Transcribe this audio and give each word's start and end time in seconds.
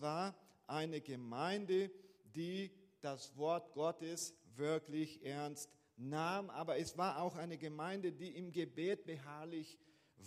war 0.00 0.34
eine 0.66 1.00
Gemeinde, 1.00 1.90
die 2.34 2.70
das 3.00 3.36
Wort 3.36 3.72
Gottes 3.72 4.34
wirklich 4.56 5.24
ernst 5.24 5.70
nahm, 5.96 6.50
aber 6.50 6.78
es 6.78 6.96
war 6.96 7.22
auch 7.22 7.36
eine 7.36 7.58
Gemeinde, 7.58 8.12
die 8.12 8.36
im 8.36 8.52
Gebet 8.52 9.04
beharrlich 9.04 9.78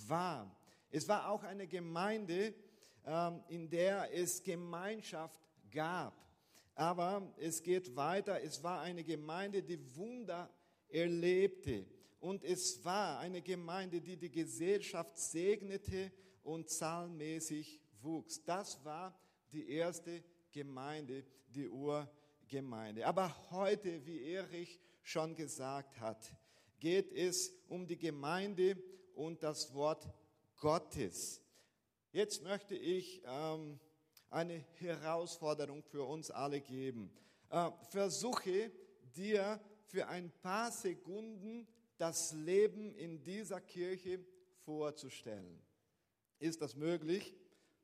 war. 0.07 0.55
Es 0.91 1.07
war 1.07 1.29
auch 1.29 1.43
eine 1.43 1.67
Gemeinde, 1.67 2.53
ähm, 3.05 3.43
in 3.47 3.69
der 3.69 4.13
es 4.13 4.43
Gemeinschaft 4.43 5.39
gab. 5.71 6.13
Aber 6.75 7.33
es 7.37 7.61
geht 7.61 7.95
weiter. 7.95 8.41
Es 8.41 8.63
war 8.63 8.81
eine 8.81 9.03
Gemeinde, 9.03 9.61
die 9.61 9.79
Wunder 9.95 10.49
erlebte. 10.89 11.85
Und 12.19 12.43
es 12.43 12.83
war 12.85 13.19
eine 13.19 13.41
Gemeinde, 13.41 14.01
die 14.01 14.17
die 14.17 14.31
Gesellschaft 14.31 15.17
segnete 15.17 16.11
und 16.43 16.69
zahlmäßig 16.69 17.79
wuchs. 18.01 18.43
Das 18.43 18.83
war 18.85 19.13
die 19.53 19.69
erste 19.69 20.23
Gemeinde, 20.51 21.23
die 21.47 21.69
Urgemeinde. 21.69 23.05
Aber 23.05 23.51
heute, 23.51 24.05
wie 24.05 24.23
Erich 24.23 24.79
schon 25.01 25.35
gesagt 25.35 25.99
hat, 25.99 26.33
geht 26.79 27.11
es 27.13 27.53
um 27.67 27.87
die 27.87 27.97
Gemeinde 27.97 28.75
und 29.15 29.43
das 29.43 29.73
Wort 29.73 30.07
Gottes. 30.59 31.41
Jetzt 32.11 32.43
möchte 32.43 32.75
ich 32.75 33.21
ähm, 33.25 33.79
eine 34.29 34.65
Herausforderung 34.79 35.83
für 35.83 36.03
uns 36.03 36.31
alle 36.31 36.61
geben. 36.61 37.11
Äh, 37.49 37.71
versuche 37.89 38.71
dir 39.15 39.59
für 39.85 40.07
ein 40.07 40.31
paar 40.41 40.71
Sekunden 40.71 41.67
das 41.97 42.33
Leben 42.33 42.95
in 42.95 43.21
dieser 43.23 43.61
Kirche 43.61 44.19
vorzustellen. 44.65 45.61
Ist 46.39 46.61
das 46.61 46.75
möglich? 46.75 47.35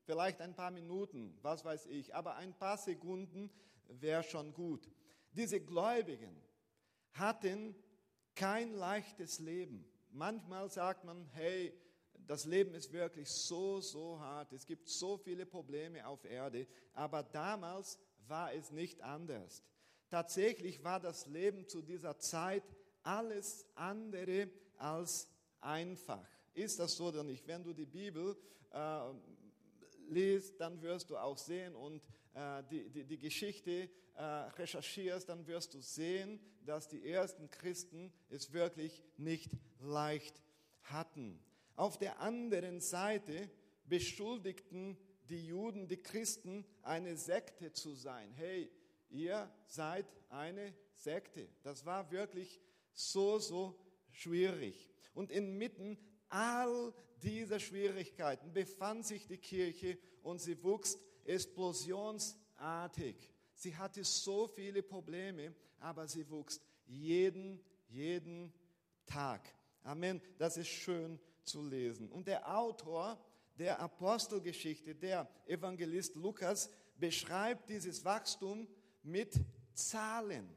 Vielleicht 0.09 0.41
ein 0.41 0.55
paar 0.55 0.71
Minuten, 0.71 1.37
was 1.43 1.63
weiß 1.63 1.85
ich, 1.85 2.15
aber 2.15 2.35
ein 2.37 2.57
paar 2.57 2.79
Sekunden 2.79 3.51
wäre 3.89 4.23
schon 4.23 4.55
gut. 4.55 4.89
Diese 5.33 5.61
Gläubigen 5.61 6.35
hatten 7.11 7.75
kein 8.33 8.73
leichtes 8.73 9.37
Leben. 9.37 9.85
Manchmal 10.09 10.67
sagt 10.71 11.03
man, 11.03 11.27
hey, 11.33 11.79
das 12.25 12.45
Leben 12.45 12.73
ist 12.73 12.91
wirklich 12.91 13.29
so, 13.29 13.81
so 13.81 14.19
hart. 14.19 14.51
Es 14.51 14.65
gibt 14.65 14.89
so 14.89 15.15
viele 15.19 15.45
Probleme 15.45 16.07
auf 16.07 16.25
Erde. 16.25 16.65
Aber 16.93 17.21
damals 17.21 17.99
war 18.27 18.51
es 18.51 18.71
nicht 18.71 19.03
anders. 19.03 19.63
Tatsächlich 20.09 20.83
war 20.83 20.99
das 20.99 21.27
Leben 21.27 21.67
zu 21.67 21.83
dieser 21.83 22.17
Zeit 22.17 22.63
alles 23.03 23.63
andere 23.75 24.49
als 24.75 25.29
einfach. 25.61 26.27
Ist 26.55 26.79
das 26.79 26.95
so 26.95 27.09
oder 27.09 27.23
nicht? 27.23 27.45
Wenn 27.45 27.63
du 27.63 27.73
die 27.73 27.85
Bibel 27.85 28.35
äh, 28.71 29.01
liest, 30.09 30.59
dann 30.59 30.81
wirst 30.81 31.09
du 31.09 31.17
auch 31.17 31.37
sehen 31.37 31.75
und 31.75 32.01
äh, 32.33 32.63
die, 32.69 32.89
die, 32.89 33.03
die 33.05 33.19
Geschichte 33.19 33.89
äh, 34.15 34.23
recherchierst, 34.23 35.29
dann 35.29 35.47
wirst 35.47 35.73
du 35.73 35.81
sehen, 35.81 36.39
dass 36.65 36.87
die 36.87 37.09
ersten 37.09 37.49
Christen 37.49 38.11
es 38.29 38.53
wirklich 38.53 39.03
nicht 39.17 39.51
leicht 39.79 40.41
hatten. 40.83 41.39
Auf 41.75 41.97
der 41.97 42.19
anderen 42.19 42.81
Seite 42.81 43.49
beschuldigten 43.85 44.97
die 45.29 45.47
Juden 45.47 45.87
die 45.87 46.01
Christen, 46.01 46.65
eine 46.81 47.15
Sekte 47.15 47.71
zu 47.71 47.93
sein. 47.93 48.31
Hey, 48.33 48.69
ihr 49.09 49.49
seid 49.65 50.05
eine 50.29 50.73
Sekte. 50.95 51.47
Das 51.63 51.85
war 51.85 52.11
wirklich 52.11 52.59
so, 52.93 53.39
so 53.39 53.79
schwierig. 54.11 54.89
Und 55.13 55.31
inmitten 55.31 55.97
all 56.29 56.93
dieser 57.21 57.59
Schwierigkeiten 57.59 58.53
befand 58.53 59.05
sich 59.05 59.27
die 59.27 59.37
Kirche 59.37 59.97
und 60.23 60.39
sie 60.39 60.63
wuchs 60.63 60.97
explosionsartig. 61.25 63.15
Sie 63.53 63.75
hatte 63.75 64.03
so 64.03 64.47
viele 64.47 64.81
Probleme, 64.81 65.53
aber 65.79 66.07
sie 66.07 66.29
wuchs 66.29 66.61
jeden, 66.85 67.59
jeden 67.89 68.53
Tag. 69.05 69.41
Amen. 69.83 70.21
Das 70.37 70.57
ist 70.57 70.69
schön 70.69 71.19
zu 71.43 71.61
lesen. 71.63 72.09
Und 72.09 72.27
der 72.27 72.55
Autor 72.57 73.19
der 73.57 73.79
Apostelgeschichte, 73.79 74.95
der 74.95 75.27
Evangelist 75.45 76.15
Lukas, 76.15 76.69
beschreibt 76.97 77.69
dieses 77.69 78.03
Wachstum 78.05 78.67
mit 79.03 79.33
Zahlen. 79.73 80.49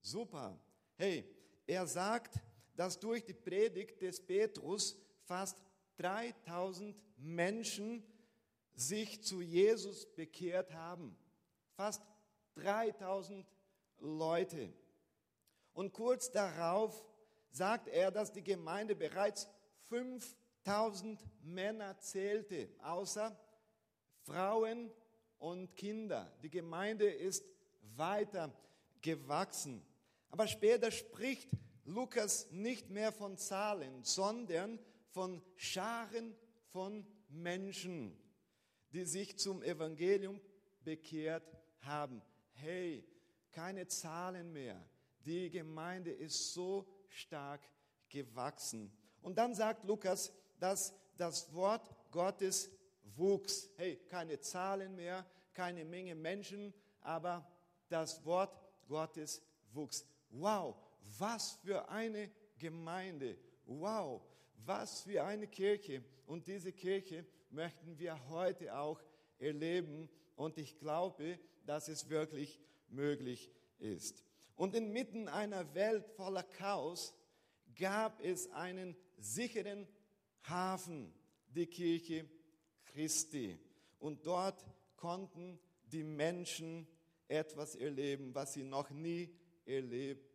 Super. 0.00 0.58
Hey, 0.96 1.24
er 1.66 1.86
sagt, 1.86 2.40
dass 2.76 2.98
durch 2.98 3.24
die 3.24 3.34
Predigt 3.34 4.02
des 4.02 4.24
Petrus 4.24 4.96
fast 5.24 5.58
3000 5.96 6.96
Menschen 7.16 8.04
sich 8.74 9.22
zu 9.22 9.40
Jesus 9.40 10.06
bekehrt 10.14 10.72
haben. 10.74 11.16
Fast 11.76 12.02
3000 12.56 13.46
Leute. 13.98 14.72
Und 15.72 15.92
kurz 15.92 16.30
darauf 16.30 17.04
sagt 17.50 17.88
er, 17.88 18.10
dass 18.10 18.32
die 18.32 18.42
Gemeinde 18.42 18.96
bereits 18.96 19.48
5000 19.88 21.20
Männer 21.42 21.98
zählte, 21.98 22.68
außer 22.82 23.36
Frauen 24.22 24.90
und 25.38 25.74
Kinder. 25.76 26.32
Die 26.42 26.50
Gemeinde 26.50 27.06
ist 27.06 27.44
weiter 27.96 28.52
gewachsen. 29.02 29.84
Aber 30.30 30.48
später 30.48 30.90
spricht 30.90 31.50
Lukas 31.84 32.50
nicht 32.50 32.90
mehr 32.90 33.12
von 33.12 33.36
Zahlen, 33.36 34.02
sondern 34.02 34.78
von 35.10 35.42
Scharen 35.56 36.34
von 36.72 37.06
Menschen, 37.28 38.16
die 38.92 39.04
sich 39.04 39.38
zum 39.38 39.62
Evangelium 39.62 40.40
bekehrt 40.82 41.44
haben. 41.80 42.22
Hey, 42.52 43.06
keine 43.52 43.86
Zahlen 43.86 44.52
mehr. 44.52 44.82
Die 45.24 45.50
Gemeinde 45.50 46.10
ist 46.10 46.52
so 46.52 46.86
stark 47.08 47.60
gewachsen. 48.08 48.92
Und 49.22 49.38
dann 49.38 49.54
sagt 49.54 49.84
Lukas, 49.84 50.32
dass 50.58 50.94
das 51.16 51.52
Wort 51.54 51.94
Gottes 52.10 52.70
wuchs. 53.16 53.70
Hey, 53.76 53.96
keine 54.08 54.40
Zahlen 54.40 54.96
mehr, 54.96 55.24
keine 55.52 55.84
Menge 55.84 56.14
Menschen, 56.14 56.74
aber 57.00 57.46
das 57.88 58.24
Wort 58.24 58.58
Gottes 58.86 59.42
wuchs. 59.72 60.06
Wow, 60.30 60.76
was 61.18 61.52
für 61.62 61.88
eine 61.88 62.30
Gemeinde. 62.58 63.36
Wow, 63.66 64.22
was 64.64 65.02
für 65.02 65.24
eine 65.24 65.46
Kirche. 65.46 66.02
Und 66.26 66.46
diese 66.46 66.72
Kirche 66.72 67.24
möchten 67.50 67.98
wir 67.98 68.28
heute 68.28 68.76
auch 68.76 69.00
erleben. 69.38 70.08
Und 70.36 70.58
ich 70.58 70.78
glaube, 70.78 71.38
dass 71.66 71.88
es 71.88 72.08
wirklich 72.08 72.60
möglich 72.88 73.50
ist. 73.78 74.24
Und 74.56 74.74
inmitten 74.74 75.28
einer 75.28 75.74
Welt 75.74 76.06
voller 76.16 76.42
Chaos 76.42 77.14
gab 77.76 78.22
es 78.22 78.50
einen 78.52 78.96
sicheren 79.18 79.86
Hafen, 80.42 81.12
die 81.48 81.66
Kirche 81.66 82.28
Christi. 82.86 83.58
Und 83.98 84.26
dort 84.26 84.64
konnten 84.96 85.58
die 85.86 86.04
Menschen 86.04 86.86
etwas 87.28 87.74
erleben, 87.74 88.34
was 88.34 88.52
sie 88.52 88.62
noch 88.62 88.90
nie 88.90 89.34
erlebt 89.64 90.33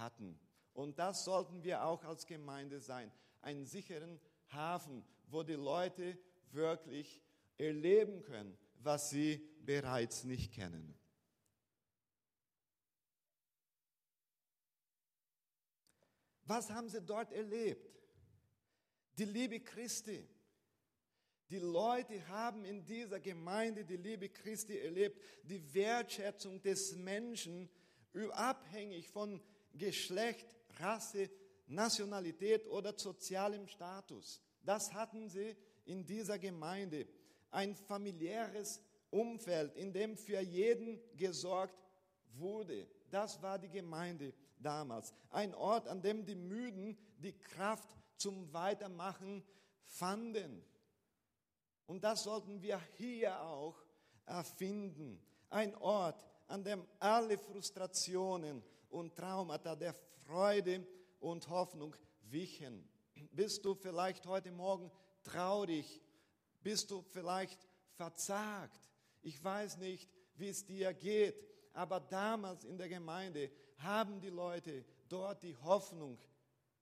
hatten. 0.00 0.38
Und 0.72 0.98
das 0.98 1.24
sollten 1.24 1.62
wir 1.62 1.84
auch 1.84 2.02
als 2.04 2.26
Gemeinde 2.26 2.80
sein. 2.80 3.12
Einen 3.42 3.66
sicheren 3.66 4.20
Hafen, 4.48 5.04
wo 5.28 5.42
die 5.42 5.54
Leute 5.54 6.18
wirklich 6.50 7.22
erleben 7.58 8.22
können, 8.22 8.56
was 8.78 9.10
sie 9.10 9.46
bereits 9.64 10.24
nicht 10.24 10.52
kennen. 10.52 10.96
Was 16.44 16.70
haben 16.70 16.88
sie 16.88 17.00
dort 17.00 17.32
erlebt? 17.32 18.02
Die 19.18 19.24
Liebe 19.24 19.60
Christi. 19.60 20.28
Die 21.48 21.58
Leute 21.58 22.26
haben 22.28 22.64
in 22.64 22.84
dieser 22.84 23.20
Gemeinde 23.20 23.84
die 23.84 23.96
Liebe 23.96 24.28
Christi 24.28 24.78
erlebt, 24.78 25.20
die 25.42 25.74
Wertschätzung 25.74 26.62
des 26.62 26.96
Menschen, 26.96 27.68
abhängig 28.32 29.08
von 29.08 29.40
Geschlecht, 29.74 30.46
Rasse, 30.78 31.30
Nationalität 31.66 32.66
oder 32.68 32.98
sozialem 32.98 33.66
Status. 33.66 34.40
Das 34.62 34.92
hatten 34.92 35.28
sie 35.28 35.56
in 35.84 36.04
dieser 36.04 36.38
Gemeinde. 36.38 37.06
Ein 37.50 37.74
familiäres 37.74 38.80
Umfeld, 39.10 39.74
in 39.76 39.92
dem 39.92 40.16
für 40.16 40.40
jeden 40.40 41.00
gesorgt 41.16 41.78
wurde. 42.34 42.86
Das 43.10 43.42
war 43.42 43.58
die 43.58 43.70
Gemeinde 43.70 44.32
damals. 44.58 45.12
Ein 45.30 45.54
Ort, 45.54 45.88
an 45.88 46.02
dem 46.02 46.24
die 46.24 46.36
Müden 46.36 46.96
die 47.18 47.36
Kraft 47.36 47.88
zum 48.16 48.52
Weitermachen 48.52 49.42
fanden. 49.84 50.64
Und 51.86 52.04
das 52.04 52.22
sollten 52.22 52.62
wir 52.62 52.80
hier 52.96 53.42
auch 53.42 53.76
erfinden. 54.26 55.20
Ein 55.48 55.74
Ort, 55.76 56.24
an 56.46 56.62
dem 56.62 56.86
alle 57.00 57.36
Frustrationen 57.36 58.62
und 58.90 59.16
Traumata 59.16 59.74
der 59.74 59.94
Freude 60.26 60.86
und 61.20 61.48
Hoffnung 61.48 61.94
wichen. 62.22 62.88
Bist 63.32 63.64
du 63.64 63.74
vielleicht 63.74 64.26
heute 64.26 64.52
Morgen 64.52 64.90
traurig? 65.22 66.00
Bist 66.62 66.90
du 66.90 67.02
vielleicht 67.02 67.66
verzagt? 67.92 68.90
Ich 69.22 69.42
weiß 69.42 69.78
nicht, 69.78 70.08
wie 70.34 70.48
es 70.48 70.64
dir 70.64 70.92
geht, 70.94 71.36
aber 71.72 72.00
damals 72.00 72.64
in 72.64 72.78
der 72.78 72.88
Gemeinde 72.88 73.50
haben 73.78 74.20
die 74.20 74.30
Leute 74.30 74.84
dort 75.08 75.42
die 75.42 75.56
Hoffnung 75.56 76.18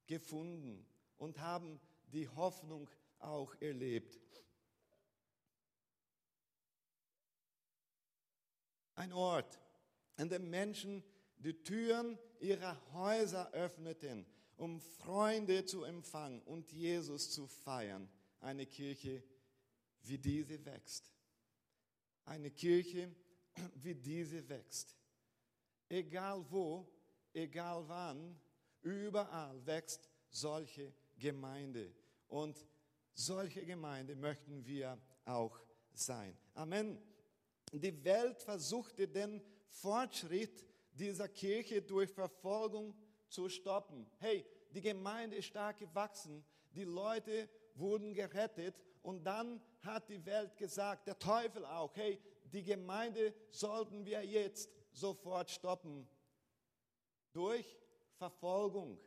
gefunden 0.07 0.87
und 1.17 1.41
haben 1.41 1.81
die 2.07 2.29
Hoffnung 2.29 2.89
auch 3.19 3.55
erlebt. 3.61 4.19
Ein 8.95 9.13
Ort, 9.13 9.61
an 10.17 10.29
dem 10.29 10.51
Menschen 10.51 11.05
die 11.39 11.63
Türen 11.63 12.19
ihrer 12.41 12.77
Häuser 12.93 13.51
öffneten, 13.53 14.27
um 14.57 14.81
Freunde 14.81 15.65
zu 15.65 15.85
empfangen 15.85 16.43
und 16.43 16.73
Jesus 16.73 17.31
zu 17.31 17.47
feiern. 17.47 18.09
Eine 18.41 18.67
Kirche, 18.67 19.23
wie 20.03 20.19
diese 20.19 20.65
wächst. 20.65 21.13
Eine 22.25 22.51
Kirche, 22.51 23.15
wie 23.75 23.95
diese 23.95 24.49
wächst. 24.49 24.97
Egal 25.89 26.45
wo, 26.51 26.87
egal 27.33 27.89
wann, 27.89 28.39
überall 28.83 29.65
wächst 29.65 30.11
solche 30.31 30.93
Gemeinde. 31.19 31.95
Und 32.29 32.67
solche 33.15 33.65
Gemeinde 33.65 34.15
möchten 34.15 34.65
wir 34.67 34.99
auch 35.25 35.59
sein. 35.93 36.37
Amen. 36.55 36.99
Die 37.73 38.05
Welt 38.05 38.41
versuchte 38.43 39.09
den 39.09 39.43
Fortschritt 39.67 40.65
dieser 40.99 41.29
Kirche 41.29 41.83
durch 41.83 42.11
Verfolgung 42.11 42.95
zu 43.29 43.49
stoppen. 43.49 44.07
Hey, 44.19 44.47
die 44.71 44.81
Gemeinde 44.81 45.37
ist 45.37 45.47
stark 45.47 45.79
gewachsen, 45.79 46.45
die 46.71 46.85
Leute 46.85 47.49
wurden 47.75 48.13
gerettet 48.15 48.75
und 49.03 49.25
dann 49.25 49.63
hat 49.81 50.09
die 50.09 50.25
Welt 50.27 50.57
gesagt, 50.57 51.07
der 51.07 51.19
Teufel 51.19 51.65
auch, 51.65 51.95
hey, 51.95 52.21
die 52.45 52.63
Gemeinde 52.63 53.35
sollten 53.51 54.05
wir 54.05 54.25
jetzt 54.25 54.71
sofort 54.93 55.51
stoppen. 55.51 56.09
Durch 57.33 57.79
Verfolgung. 58.17 58.99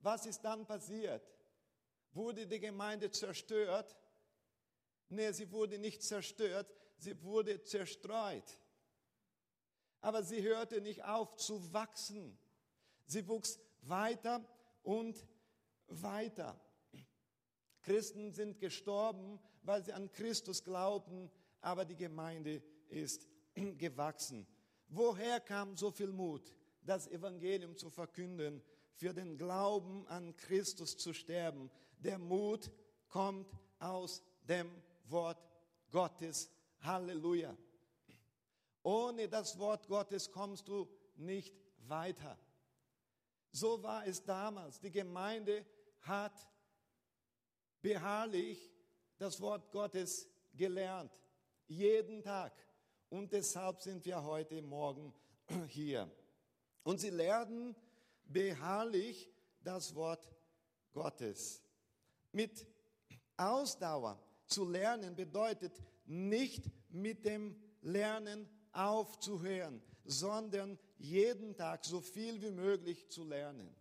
Was 0.00 0.26
ist 0.26 0.42
dann 0.42 0.66
passiert? 0.66 1.22
Wurde 2.12 2.46
die 2.46 2.60
Gemeinde 2.60 3.10
zerstört? 3.10 3.96
Nee, 5.08 5.32
sie 5.32 5.50
wurde 5.50 5.78
nicht 5.78 6.02
zerstört, 6.02 6.72
sie 6.96 7.20
wurde 7.22 7.62
zerstreut. 7.64 8.58
Aber 10.02 10.22
sie 10.22 10.42
hörte 10.42 10.82
nicht 10.82 11.04
auf 11.04 11.36
zu 11.36 11.72
wachsen. 11.72 12.36
Sie 13.06 13.26
wuchs 13.26 13.58
weiter 13.82 14.44
und 14.82 15.26
weiter. 15.86 16.60
Christen 17.82 18.32
sind 18.32 18.58
gestorben, 18.58 19.40
weil 19.62 19.84
sie 19.84 19.92
an 19.92 20.10
Christus 20.12 20.62
glaubten, 20.62 21.30
aber 21.60 21.84
die 21.84 21.96
Gemeinde 21.96 22.62
ist 22.88 23.28
gewachsen. 23.78 24.46
Woher 24.88 25.40
kam 25.40 25.76
so 25.76 25.90
viel 25.90 26.12
Mut, 26.12 26.54
das 26.82 27.08
Evangelium 27.08 27.76
zu 27.76 27.88
verkünden, 27.88 28.62
für 28.94 29.14
den 29.14 29.38
Glauben 29.38 30.06
an 30.08 30.36
Christus 30.36 30.96
zu 30.96 31.12
sterben? 31.12 31.70
Der 31.98 32.18
Mut 32.18 32.70
kommt 33.08 33.48
aus 33.78 34.22
dem 34.48 34.70
Wort 35.04 35.48
Gottes. 35.90 36.50
Halleluja. 36.80 37.56
Ohne 38.82 39.28
das 39.28 39.58
Wort 39.58 39.86
Gottes 39.86 40.30
kommst 40.30 40.68
du 40.68 40.88
nicht 41.16 41.54
weiter. 41.88 42.38
So 43.52 43.82
war 43.82 44.06
es 44.06 44.24
damals. 44.24 44.80
Die 44.80 44.90
Gemeinde 44.90 45.64
hat 46.00 46.48
beharrlich 47.80 48.72
das 49.18 49.40
Wort 49.40 49.70
Gottes 49.70 50.28
gelernt. 50.54 51.12
Jeden 51.68 52.22
Tag. 52.22 52.52
Und 53.10 53.32
deshalb 53.32 53.80
sind 53.80 54.04
wir 54.04 54.22
heute 54.22 54.62
Morgen 54.62 55.14
hier. 55.68 56.10
Und 56.82 56.98
sie 56.98 57.10
lernen 57.10 57.76
beharrlich 58.24 59.30
das 59.62 59.94
Wort 59.94 60.28
Gottes. 60.92 61.62
Mit 62.32 62.66
Ausdauer 63.36 64.18
zu 64.46 64.64
lernen 64.64 65.14
bedeutet 65.14 65.72
nicht 66.06 66.70
mit 66.88 67.24
dem 67.24 67.56
Lernen 67.82 68.48
aufzuhören, 68.72 69.82
sondern 70.04 70.78
jeden 70.98 71.56
Tag 71.56 71.84
so 71.84 72.00
viel 72.00 72.40
wie 72.42 72.50
möglich 72.50 73.08
zu 73.10 73.24
lernen. 73.24 73.74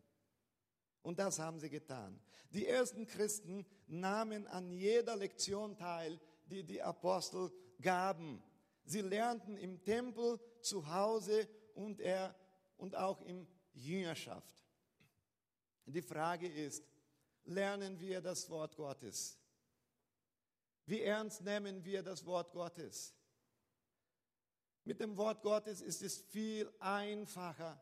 Und 1.02 1.20
das 1.20 1.40
haben 1.40 1.60
sie 1.60 1.70
getan. 1.70 2.20
Die 2.52 2.68
ersten 2.68 3.08
Christen 3.08 3.66
nahmen 3.88 4.46
an 4.48 4.72
jeder 4.72 5.16
Lektion 5.16 5.76
teil, 5.78 6.20
die 6.46 6.64
die 6.64 6.82
Apostel 6.82 7.52
gaben. 7.82 8.44
Sie 8.84 9.02
lernten 9.02 9.58
im 9.58 9.84
Tempel, 9.84 10.40
zu 10.62 10.94
Hause 10.94 11.48
und, 11.74 12.00
er, 12.00 12.36
und 12.78 12.96
auch 12.96 13.22
in 13.22 13.48
Jüngerschaft. 13.74 14.56
Die 15.86 16.02
Frage 16.02 16.48
ist, 16.48 16.84
lernen 17.46 18.00
wir 18.00 18.22
das 18.22 18.50
Wort 18.50 18.76
Gottes? 18.76 19.38
Wie 20.86 21.02
ernst 21.02 21.42
nehmen 21.42 21.84
wir 21.84 22.04
das 22.04 22.26
Wort 22.26 22.52
Gottes? 22.52 23.14
Mit 24.84 25.00
dem 25.00 25.16
Wort 25.18 25.42
Gottes 25.42 25.82
ist 25.82 26.02
es 26.02 26.18
viel 26.18 26.72
einfacher, 26.80 27.80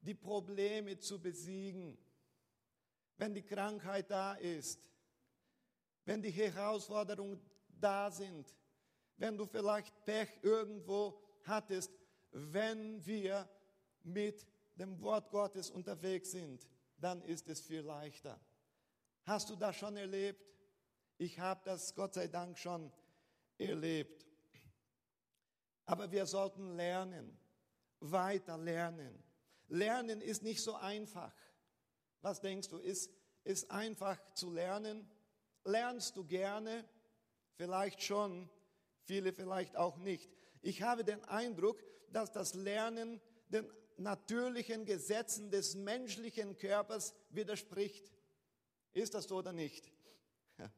die 0.00 0.14
Probleme 0.14 0.98
zu 0.98 1.20
besiegen. 1.20 1.98
Wenn 3.16 3.34
die 3.34 3.42
Krankheit 3.42 4.10
da 4.10 4.34
ist, 4.34 4.90
wenn 6.04 6.22
die 6.22 6.30
Herausforderungen 6.30 7.40
da 7.80 8.10
sind, 8.10 8.54
wenn 9.16 9.36
du 9.36 9.46
vielleicht 9.46 10.04
Pech 10.04 10.28
irgendwo 10.42 11.18
hattest, 11.44 11.90
wenn 12.30 13.04
wir 13.04 13.48
mit 14.04 14.46
dem 14.76 15.00
Wort 15.00 15.30
Gottes 15.30 15.70
unterwegs 15.70 16.30
sind, 16.30 16.66
dann 16.98 17.22
ist 17.22 17.48
es 17.48 17.60
viel 17.60 17.80
leichter. 17.80 18.38
Hast 19.24 19.50
du 19.50 19.56
das 19.56 19.76
schon 19.76 19.96
erlebt? 19.96 20.44
Ich 21.18 21.38
habe 21.40 21.60
das 21.64 21.94
Gott 21.94 22.14
sei 22.14 22.28
Dank 22.28 22.58
schon 22.58 22.92
erlebt. 23.58 24.25
Aber 25.86 26.10
wir 26.10 26.26
sollten 26.26 26.76
lernen, 26.76 27.38
weiter 28.00 28.58
lernen. 28.58 29.22
Lernen 29.68 30.20
ist 30.20 30.42
nicht 30.42 30.62
so 30.62 30.74
einfach. 30.74 31.32
Was 32.20 32.40
denkst 32.40 32.68
du, 32.68 32.78
ist, 32.78 33.10
ist 33.44 33.70
einfach 33.70 34.18
zu 34.34 34.50
lernen? 34.50 35.08
Lernst 35.64 36.16
du 36.16 36.24
gerne? 36.24 36.84
Vielleicht 37.54 38.02
schon, 38.02 38.50
viele 39.04 39.32
vielleicht 39.32 39.76
auch 39.76 39.96
nicht. 39.96 40.30
Ich 40.60 40.82
habe 40.82 41.04
den 41.04 41.24
Eindruck, 41.24 41.82
dass 42.10 42.32
das 42.32 42.54
Lernen 42.54 43.20
den 43.48 43.70
natürlichen 43.96 44.84
Gesetzen 44.84 45.50
des 45.50 45.74
menschlichen 45.74 46.56
Körpers 46.56 47.14
widerspricht. 47.30 48.12
Ist 48.92 49.14
das 49.14 49.24
so 49.24 49.36
oder 49.36 49.52
nicht? 49.52 49.92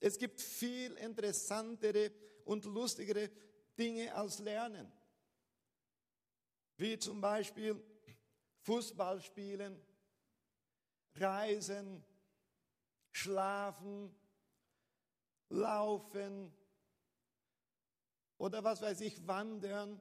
Es 0.00 0.18
gibt 0.18 0.40
viel 0.42 0.92
interessantere 0.96 2.10
und 2.44 2.66
lustigere 2.66 3.30
Dinge 3.78 4.14
als 4.14 4.38
Lernen. 4.38 4.90
Wie 6.76 6.98
zum 6.98 7.20
Beispiel 7.20 7.80
Fußball 8.62 9.20
spielen, 9.20 9.80
reisen, 11.14 12.04
schlafen, 13.12 14.14
laufen 15.48 16.52
oder 18.38 18.64
was 18.64 18.82
weiß 18.82 19.00
ich, 19.02 19.26
wandern. 19.26 20.00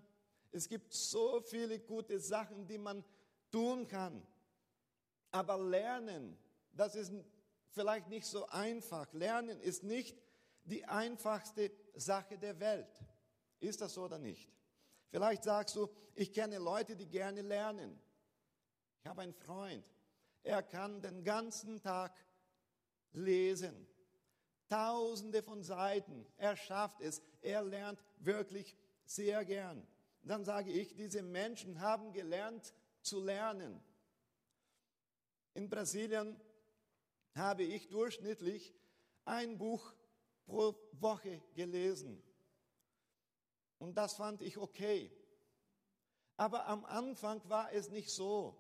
Es 0.52 0.68
gibt 0.68 0.94
so 0.94 1.42
viele 1.42 1.80
gute 1.80 2.20
Sachen, 2.20 2.68
die 2.68 2.78
man 2.78 3.04
tun 3.52 3.88
kann. 3.88 4.26
Aber 5.32 5.58
lernen, 5.58 6.38
das 6.72 6.96
ist 6.96 7.12
vielleicht 7.70 8.08
nicht 8.08 8.26
so 8.26 8.48
einfach. 8.48 9.12
Lernen 9.14 9.60
ist 9.60 9.84
nicht 9.84 10.18
die 10.64 10.86
einfachste 10.86 11.72
Sache 11.96 12.38
der 12.38 12.60
Welt. 12.60 13.00
Ist 13.64 13.80
das 13.80 13.94
so 13.94 14.04
oder 14.04 14.20
nicht? 14.20 14.50
Vielleicht 15.10 15.44
sagst 15.44 15.76
du, 15.78 15.90
ich 16.16 16.34
kenne 16.34 16.58
Leute, 16.58 16.98
die 16.98 17.08
gerne 17.08 17.42
lernen. 17.42 17.98
Ich 19.00 19.08
habe 19.08 19.22
einen 19.22 19.34
Freund, 19.34 19.86
er 20.44 20.62
kann 20.62 21.02
den 21.02 21.24
ganzen 21.24 21.82
Tag 21.82 22.14
lesen. 23.14 23.88
Tausende 24.68 25.42
von 25.44 25.64
Seiten. 25.64 26.26
Er 26.36 26.58
schafft 26.58 27.00
es. 27.00 27.22
Er 27.42 27.64
lernt 27.64 28.04
wirklich 28.18 28.76
sehr 29.06 29.46
gern. 29.46 29.88
Dann 30.24 30.44
sage 30.44 30.72
ich, 30.72 30.96
diese 30.96 31.22
Menschen 31.22 31.80
haben 31.80 32.12
gelernt 32.12 32.74
zu 33.02 33.22
lernen. 33.22 33.82
In 35.54 35.70
Brasilien 35.70 36.40
habe 37.36 37.64
ich 37.64 37.90
durchschnittlich 37.90 38.74
ein 39.24 39.58
Buch 39.58 39.94
pro 40.46 40.76
Woche 40.94 41.42
gelesen. 41.56 42.22
Und 43.84 43.96
das 43.96 44.14
fand 44.14 44.42
ich 44.42 44.58
okay. 44.58 45.12
Aber 46.38 46.68
am 46.68 46.86
Anfang 46.86 47.42
war 47.50 47.74
es 47.74 47.90
nicht 47.90 48.12
so. 48.12 48.58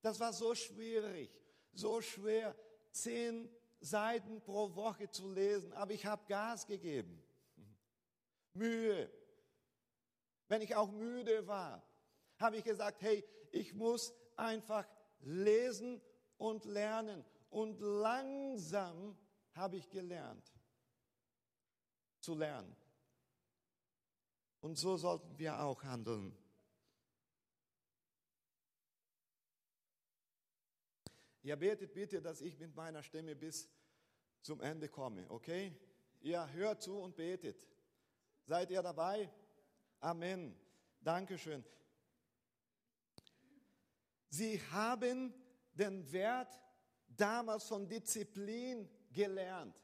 Das 0.00 0.18
war 0.18 0.32
so 0.32 0.54
schwierig, 0.54 1.30
so 1.74 2.00
schwer, 2.00 2.56
zehn 2.90 3.54
Seiten 3.80 4.40
pro 4.40 4.74
Woche 4.74 5.10
zu 5.10 5.30
lesen. 5.30 5.74
Aber 5.74 5.92
ich 5.92 6.06
habe 6.06 6.24
Gas 6.26 6.66
gegeben, 6.66 7.22
Mühe. 8.54 9.12
Wenn 10.48 10.62
ich 10.62 10.74
auch 10.74 10.90
müde 10.90 11.46
war, 11.46 11.86
habe 12.38 12.56
ich 12.56 12.64
gesagt, 12.64 13.02
hey, 13.02 13.22
ich 13.50 13.74
muss 13.74 14.14
einfach 14.36 14.88
lesen 15.20 16.00
und 16.38 16.64
lernen. 16.64 17.26
Und 17.50 17.78
langsam 17.80 19.18
habe 19.52 19.76
ich 19.76 19.90
gelernt 19.90 20.50
zu 22.20 22.34
lernen. 22.34 22.74
Und 24.66 24.76
so 24.76 24.96
sollten 24.96 25.38
wir 25.38 25.60
auch 25.60 25.84
handeln. 25.84 26.36
Ihr 31.44 31.54
betet 31.54 31.94
bitte, 31.94 32.20
dass 32.20 32.40
ich 32.40 32.58
mit 32.58 32.74
meiner 32.74 33.04
Stimme 33.04 33.36
bis 33.36 33.70
zum 34.42 34.60
Ende 34.60 34.88
komme, 34.88 35.30
okay? 35.30 35.72
Ihr 36.20 36.52
hört 36.52 36.82
zu 36.82 36.98
und 36.98 37.14
betet. 37.14 37.64
Seid 38.42 38.72
ihr 38.72 38.82
dabei? 38.82 39.32
Amen. 40.00 40.58
Dankeschön. 41.00 41.64
Sie 44.28 44.60
haben 44.72 45.32
den 45.74 46.10
Wert 46.10 46.60
damals 47.06 47.68
von 47.68 47.88
Disziplin 47.88 48.90
gelernt. 49.12 49.80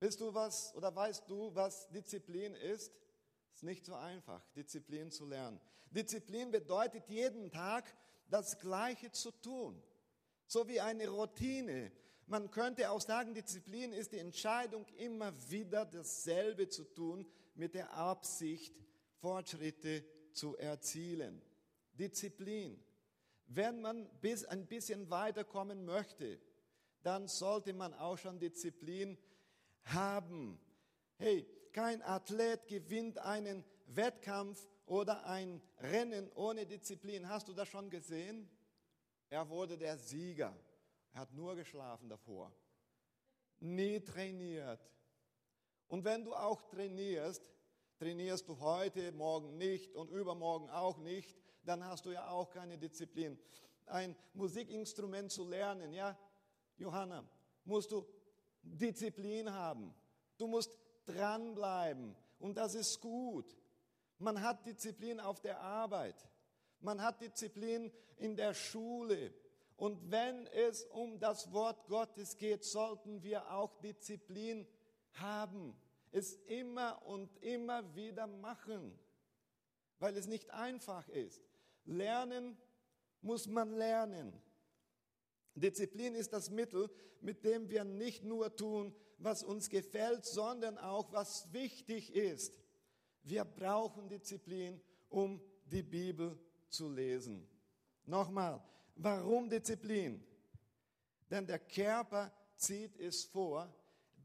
Wisst 0.00 0.20
du 0.20 0.34
was 0.34 0.74
oder 0.74 0.92
weißt 0.92 1.30
du, 1.30 1.54
was 1.54 1.88
Disziplin 1.90 2.56
ist? 2.56 3.03
Es 3.54 3.58
ist 3.58 3.62
nicht 3.62 3.84
so 3.86 3.94
einfach, 3.94 4.44
Disziplin 4.56 5.12
zu 5.12 5.26
lernen. 5.26 5.60
Disziplin 5.88 6.50
bedeutet 6.50 7.08
jeden 7.08 7.52
Tag 7.52 7.84
das 8.28 8.58
Gleiche 8.58 9.12
zu 9.12 9.30
tun, 9.30 9.80
so 10.48 10.66
wie 10.66 10.80
eine 10.80 11.08
Routine. 11.08 11.92
Man 12.26 12.50
könnte 12.50 12.90
auch 12.90 13.00
sagen, 13.00 13.32
Disziplin 13.32 13.92
ist 13.92 14.10
die 14.10 14.18
Entscheidung, 14.18 14.84
immer 14.96 15.32
wieder 15.48 15.86
dasselbe 15.86 16.68
zu 16.68 16.82
tun, 16.82 17.24
mit 17.54 17.76
der 17.76 17.94
Absicht, 17.94 18.74
Fortschritte 19.20 20.04
zu 20.32 20.56
erzielen. 20.56 21.40
Disziplin. 21.92 22.82
Wenn 23.46 23.80
man 23.80 24.08
bis 24.20 24.44
ein 24.44 24.66
bisschen 24.66 25.10
weiterkommen 25.10 25.84
möchte, 25.84 26.40
dann 27.04 27.28
sollte 27.28 27.72
man 27.72 27.94
auch 27.94 28.18
schon 28.18 28.40
Disziplin 28.40 29.16
haben. 29.84 30.58
Hey, 31.18 31.46
kein 31.74 32.02
Athlet 32.02 32.68
gewinnt 32.68 33.18
einen 33.18 33.64
Wettkampf 33.86 34.66
oder 34.86 35.26
ein 35.26 35.60
Rennen 35.80 36.30
ohne 36.36 36.64
Disziplin. 36.64 37.28
Hast 37.28 37.48
du 37.48 37.52
das 37.52 37.68
schon 37.68 37.90
gesehen? 37.90 38.48
Er 39.28 39.48
wurde 39.48 39.76
der 39.76 39.98
Sieger. 39.98 40.56
Er 41.12 41.20
hat 41.22 41.32
nur 41.32 41.56
geschlafen 41.56 42.08
davor. 42.08 42.52
Nie 43.58 44.00
trainiert. 44.00 44.80
Und 45.88 46.04
wenn 46.04 46.24
du 46.24 46.32
auch 46.34 46.62
trainierst, 46.62 47.42
trainierst 47.98 48.48
du 48.48 48.60
heute, 48.60 49.10
morgen 49.12 49.56
nicht 49.58 49.96
und 49.96 50.10
übermorgen 50.10 50.70
auch 50.70 50.98
nicht, 50.98 51.36
dann 51.64 51.84
hast 51.84 52.06
du 52.06 52.12
ja 52.12 52.28
auch 52.28 52.50
keine 52.50 52.78
Disziplin. 52.78 53.36
Ein 53.86 54.14
Musikinstrument 54.32 55.32
zu 55.32 55.48
lernen, 55.48 55.92
ja, 55.92 56.16
Johanna, 56.76 57.28
musst 57.64 57.90
du 57.90 58.06
Disziplin 58.62 59.52
haben. 59.52 59.92
Du 60.36 60.46
musst 60.46 60.78
dranbleiben 61.06 62.14
und 62.38 62.56
das 62.56 62.74
ist 62.74 63.00
gut. 63.00 63.56
Man 64.18 64.40
hat 64.40 64.66
Disziplin 64.66 65.20
auf 65.20 65.40
der 65.40 65.60
Arbeit. 65.60 66.14
Man 66.80 67.02
hat 67.02 67.20
Disziplin 67.20 67.92
in 68.16 68.36
der 68.36 68.54
Schule. 68.54 69.34
Und 69.76 70.10
wenn 70.10 70.46
es 70.48 70.84
um 70.84 71.18
das 71.18 71.52
Wort 71.52 71.86
Gottes 71.88 72.36
geht, 72.36 72.64
sollten 72.64 73.22
wir 73.22 73.50
auch 73.50 73.74
Disziplin 73.80 74.66
haben. 75.14 75.74
Es 76.12 76.36
immer 76.46 77.02
und 77.06 77.36
immer 77.42 77.94
wieder 77.96 78.26
machen, 78.26 78.96
weil 79.98 80.16
es 80.16 80.26
nicht 80.26 80.50
einfach 80.50 81.08
ist. 81.08 81.42
Lernen 81.84 82.56
muss 83.20 83.46
man 83.48 83.72
lernen. 83.72 84.32
Disziplin 85.54 86.14
ist 86.14 86.32
das 86.32 86.50
Mittel, 86.50 86.88
mit 87.20 87.44
dem 87.44 87.68
wir 87.70 87.84
nicht 87.84 88.22
nur 88.22 88.54
tun, 88.54 88.94
was 89.24 89.42
uns 89.42 89.68
gefällt, 89.68 90.24
sondern 90.24 90.78
auch, 90.78 91.12
was 91.12 91.52
wichtig 91.52 92.14
ist. 92.14 92.60
Wir 93.22 93.44
brauchen 93.44 94.08
Disziplin, 94.08 94.80
um 95.08 95.40
die 95.64 95.82
Bibel 95.82 96.38
zu 96.68 96.88
lesen. 96.90 97.48
Nochmal, 98.04 98.62
warum 98.96 99.48
Disziplin? 99.48 100.22
Denn 101.30 101.46
der 101.46 101.58
Körper 101.58 102.32
zieht 102.56 102.96
es 102.98 103.24
vor, 103.24 103.74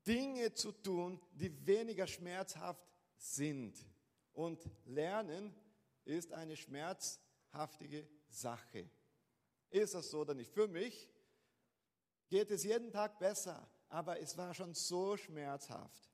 Dinge 0.06 0.53
zu 0.53 0.72
tun, 0.72 1.22
die 1.32 1.65
weniger 1.65 2.08
schmerzhaft 2.08 2.86
sind. 3.18 3.77
Und 4.34 4.70
Lernen 4.86 5.53
ist 6.03 6.34
eine 6.34 6.56
schmerzhaftige 6.56 8.08
Sache. 8.27 8.89
Ist 9.70 9.94
das 9.94 10.10
so 10.10 10.22
oder 10.22 10.34
nicht? 10.34 10.51
Für 10.51 10.68
mich 10.68 11.10
geht 12.27 12.51
es 12.51 12.63
jeden 12.63 12.91
Tag 12.91 13.20
besser, 13.20 13.70
aber 13.89 14.19
es 14.19 14.38
war 14.38 14.53
schon 14.53 14.74
so 14.74 15.17
schmerzhaft. 15.17 16.10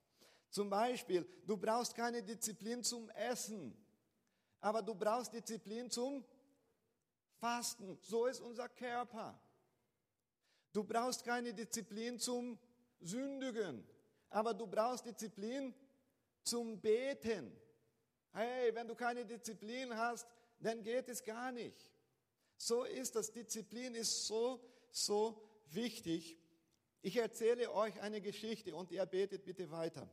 Zum 0.50 0.70
Beispiel, 0.70 1.26
du 1.46 1.56
brauchst 1.56 1.94
keine 1.94 2.22
Disziplin 2.22 2.82
zum 2.82 3.08
Essen, 3.10 3.76
aber 4.60 4.82
du 4.82 4.94
brauchst 4.94 5.32
Disziplin 5.32 5.90
zum 5.90 6.24
Fasten. 7.38 7.98
So 8.00 8.26
ist 8.26 8.40
unser 8.40 8.68
Körper. 8.68 9.38
Du 10.72 10.82
brauchst 10.82 11.24
keine 11.24 11.52
Disziplin 11.52 12.18
zum 12.18 12.58
Sündigen, 13.00 13.86
aber 14.30 14.54
du 14.54 14.66
brauchst 14.66 15.04
Disziplin 15.04 15.74
zum 16.42 16.80
Beten. 16.80 17.54
Hey, 18.32 18.74
wenn 18.74 18.86
du 18.86 18.94
keine 18.94 19.24
Disziplin 19.24 19.94
hast, 19.96 20.26
dann 20.58 20.82
geht 20.82 21.08
es 21.08 21.22
gar 21.22 21.52
nicht. 21.52 21.90
So 22.56 22.84
ist 22.84 23.14
das. 23.16 23.32
Disziplin 23.32 23.94
ist 23.94 24.26
so, 24.26 24.60
so 24.90 25.42
wichtig. 25.70 26.38
Ich 27.06 27.18
erzähle 27.18 27.72
euch 27.72 28.00
eine 28.00 28.20
Geschichte 28.20 28.74
und 28.74 28.90
ihr 28.90 29.06
betet 29.06 29.44
bitte 29.44 29.70
weiter. 29.70 30.10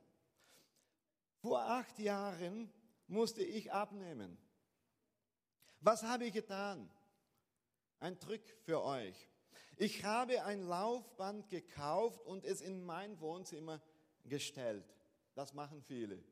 Vor 1.39 1.59
acht 1.59 1.97
Jahren 1.97 2.71
musste 3.07 3.41
ich 3.41 3.73
abnehmen. 3.73 4.37
Was 5.79 6.03
habe 6.03 6.25
ich 6.25 6.33
getan? 6.33 6.87
Ein 7.99 8.19
Trick 8.19 8.43
für 8.61 8.83
euch. 8.83 9.27
Ich 9.77 10.03
habe 10.03 10.43
ein 10.43 10.67
Laufband 10.67 11.49
gekauft 11.49 12.21
und 12.27 12.45
es 12.45 12.61
in 12.61 12.85
mein 12.85 13.19
Wohnzimmer 13.19 13.81
gestellt. 14.25 14.85
Das 15.33 15.51
machen 15.55 15.81
viele. 15.81 16.23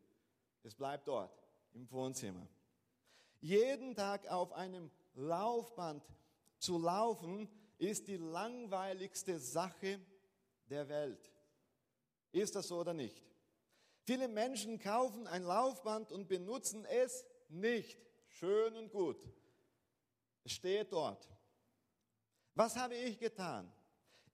Es 0.61 0.75
bleibt 0.75 1.07
dort 1.07 1.35
im 1.73 1.91
Wohnzimmer. 1.91 2.47
Jeden 3.39 3.95
Tag 3.95 4.27
auf 4.27 4.53
einem 4.53 4.91
Laufband 5.15 6.03
zu 6.59 6.77
laufen, 6.77 7.49
ist 7.79 8.07
die 8.07 8.17
langweiligste 8.17 9.39
Sache 9.39 9.99
der 10.71 10.89
Welt. 10.89 11.31
Ist 12.31 12.55
das 12.55 12.69
so 12.69 12.79
oder 12.79 12.93
nicht? 12.93 13.23
Viele 14.03 14.27
Menschen 14.27 14.79
kaufen 14.79 15.27
ein 15.27 15.43
Laufband 15.43 16.11
und 16.11 16.27
benutzen 16.27 16.85
es 16.85 17.25
nicht. 17.49 17.99
Schön 18.27 18.75
und 18.75 18.91
gut. 18.91 19.27
Es 20.43 20.53
steht 20.53 20.91
dort. 20.91 21.29
Was 22.55 22.75
habe 22.75 22.95
ich 22.95 23.19
getan? 23.19 23.71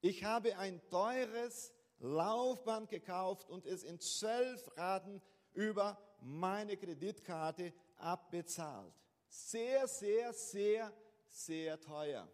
Ich 0.00 0.24
habe 0.24 0.56
ein 0.56 0.80
teures 0.88 1.72
Laufband 1.98 2.88
gekauft 2.88 3.50
und 3.50 3.66
es 3.66 3.82
in 3.82 3.98
zwölf 4.00 4.76
Raten 4.76 5.20
über 5.52 5.98
meine 6.20 6.76
Kreditkarte 6.76 7.72
abbezahlt. 7.96 8.94
Sehr, 9.28 9.86
sehr, 9.88 10.32
sehr, 10.32 10.92
sehr 11.28 11.80
teuer. 11.80 12.28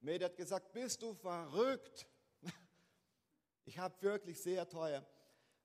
Mede 0.00 0.26
hat 0.26 0.36
gesagt, 0.36 0.72
bist 0.72 1.02
du 1.02 1.14
verrückt? 1.14 2.06
Ich 3.64 3.78
habe 3.78 3.94
wirklich 4.02 4.40
sehr 4.40 4.68
teuer 4.68 5.04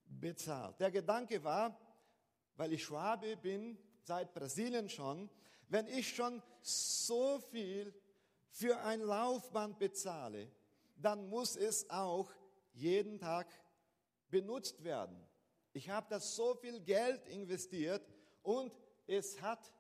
bezahlt. 0.06 0.80
Der 0.80 0.92
Gedanke 0.92 1.44
war, 1.44 1.80
weil 2.56 2.74
ich 2.74 2.84
Schwabe 2.84 3.38
bin, 3.38 3.78
seit 4.04 4.34
Brasilien 4.34 4.90
schon, 4.90 5.30
wenn 5.68 5.88
ich 5.88 6.16
schon 6.16 6.42
so 6.62 7.40
viel 7.40 7.94
für 8.50 8.80
ein 8.82 9.02
Laufband 9.02 9.80
bezahle, 9.80 10.52
dann 10.96 11.28
muss 11.28 11.56
es 11.56 11.90
auch 11.90 12.32
jeden 12.74 13.20
Tag 13.20 13.48
benutzt 14.30 14.84
werden. 14.84 15.18
Ich 15.74 15.90
habe 15.90 16.08
da 16.10 16.20
so 16.20 16.56
viel 16.56 16.80
Geld 16.82 17.28
investiert 17.28 18.08
und 18.44 18.72
es 19.08 19.42
hat 19.42 19.74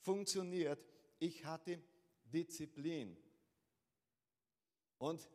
funktioniert. 0.00 0.84
Ich 1.18 1.44
hatte 1.44 1.80
Disziplin. 2.24 3.16
Und 4.98 5.28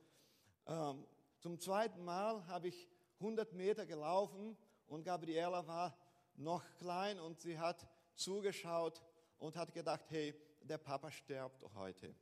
ähm, 0.67 1.05
zum 1.41 1.59
zweiten 1.59 2.05
Mal 2.05 2.45
habe 2.45 2.67
ich 2.67 2.87
100 3.19 3.53
Meter 3.53 3.87
gelaufen 3.87 4.55
und 4.87 5.03
Gabriela 5.03 5.65
war 5.65 5.97
noch 6.35 6.63
klein 6.77 7.19
und 7.19 7.39
sie 7.39 7.57
hat 7.57 7.87
zugeschaut 8.13 9.01
und 9.39 9.55
hat 9.55 9.73
gedacht, 9.73 10.05
hey, 10.09 10.35
der 10.61 10.77
Papa 10.77 11.09
stirbt 11.09 11.63
heute. 11.73 12.13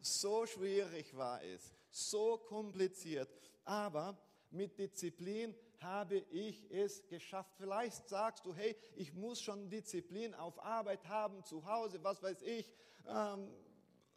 So 0.00 0.46
schwierig 0.46 1.16
war 1.16 1.42
es, 1.42 1.74
so 1.90 2.38
kompliziert. 2.38 3.28
Aber 3.64 4.16
mit 4.50 4.78
Disziplin 4.78 5.52
habe 5.80 6.18
ich 6.30 6.70
es 6.70 7.04
geschafft. 7.08 7.52
Vielleicht 7.56 8.08
sagst 8.08 8.46
du, 8.46 8.54
hey, 8.54 8.76
ich 8.94 9.12
muss 9.12 9.40
schon 9.40 9.68
Disziplin 9.68 10.34
auf 10.34 10.62
Arbeit 10.64 11.04
haben, 11.08 11.42
zu 11.42 11.66
Hause, 11.66 11.98
was 12.04 12.22
weiß 12.22 12.42
ich. 12.42 12.70
Ähm, 13.08 13.50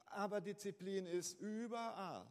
aber 0.06 0.40
Disziplin 0.40 1.08
ist 1.08 1.40
überall, 1.42 2.28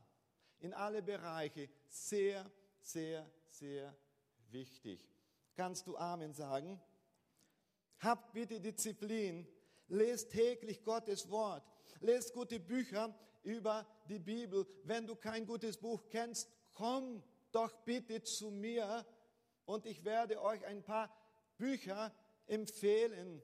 in 0.60 0.74
alle 0.74 1.02
Bereiche, 1.02 1.68
sehr, 1.88 2.50
sehr, 2.80 3.28
sehr 3.48 3.96
wichtig. 4.50 5.08
Kannst 5.54 5.86
du 5.86 5.96
Amen 5.96 6.32
sagen? 6.32 6.80
Habt 7.98 8.32
bitte 8.32 8.60
Disziplin, 8.60 9.46
lest 9.88 10.32
täglich 10.32 10.84
Gottes 10.84 11.30
Wort, 11.30 11.64
lest 12.00 12.34
gute 12.34 12.60
Bücher 12.60 13.14
über 13.42 13.86
die 14.08 14.18
Bibel. 14.18 14.66
Wenn 14.84 15.06
du 15.06 15.16
kein 15.16 15.46
gutes 15.46 15.78
Buch 15.78 16.02
kennst, 16.08 16.50
komm 16.74 17.22
doch 17.52 17.72
bitte 17.84 18.22
zu 18.22 18.50
mir 18.50 19.06
und 19.64 19.86
ich 19.86 20.04
werde 20.04 20.42
euch 20.42 20.64
ein 20.66 20.82
paar 20.82 21.10
Bücher 21.56 22.14
empfehlen. 22.46 23.42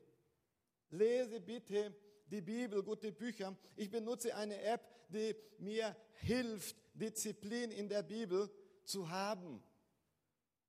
Lese 0.90 1.40
bitte 1.40 1.95
die 2.26 2.42
Bibel, 2.42 2.83
gute 2.83 3.12
Bücher. 3.12 3.57
Ich 3.76 3.90
benutze 3.90 4.35
eine 4.35 4.61
App, 4.61 4.83
die 5.12 5.35
mir 5.59 5.97
hilft, 6.14 6.76
Disziplin 6.95 7.71
in 7.71 7.88
der 7.88 8.02
Bibel 8.02 8.50
zu 8.85 9.09
haben. 9.09 9.62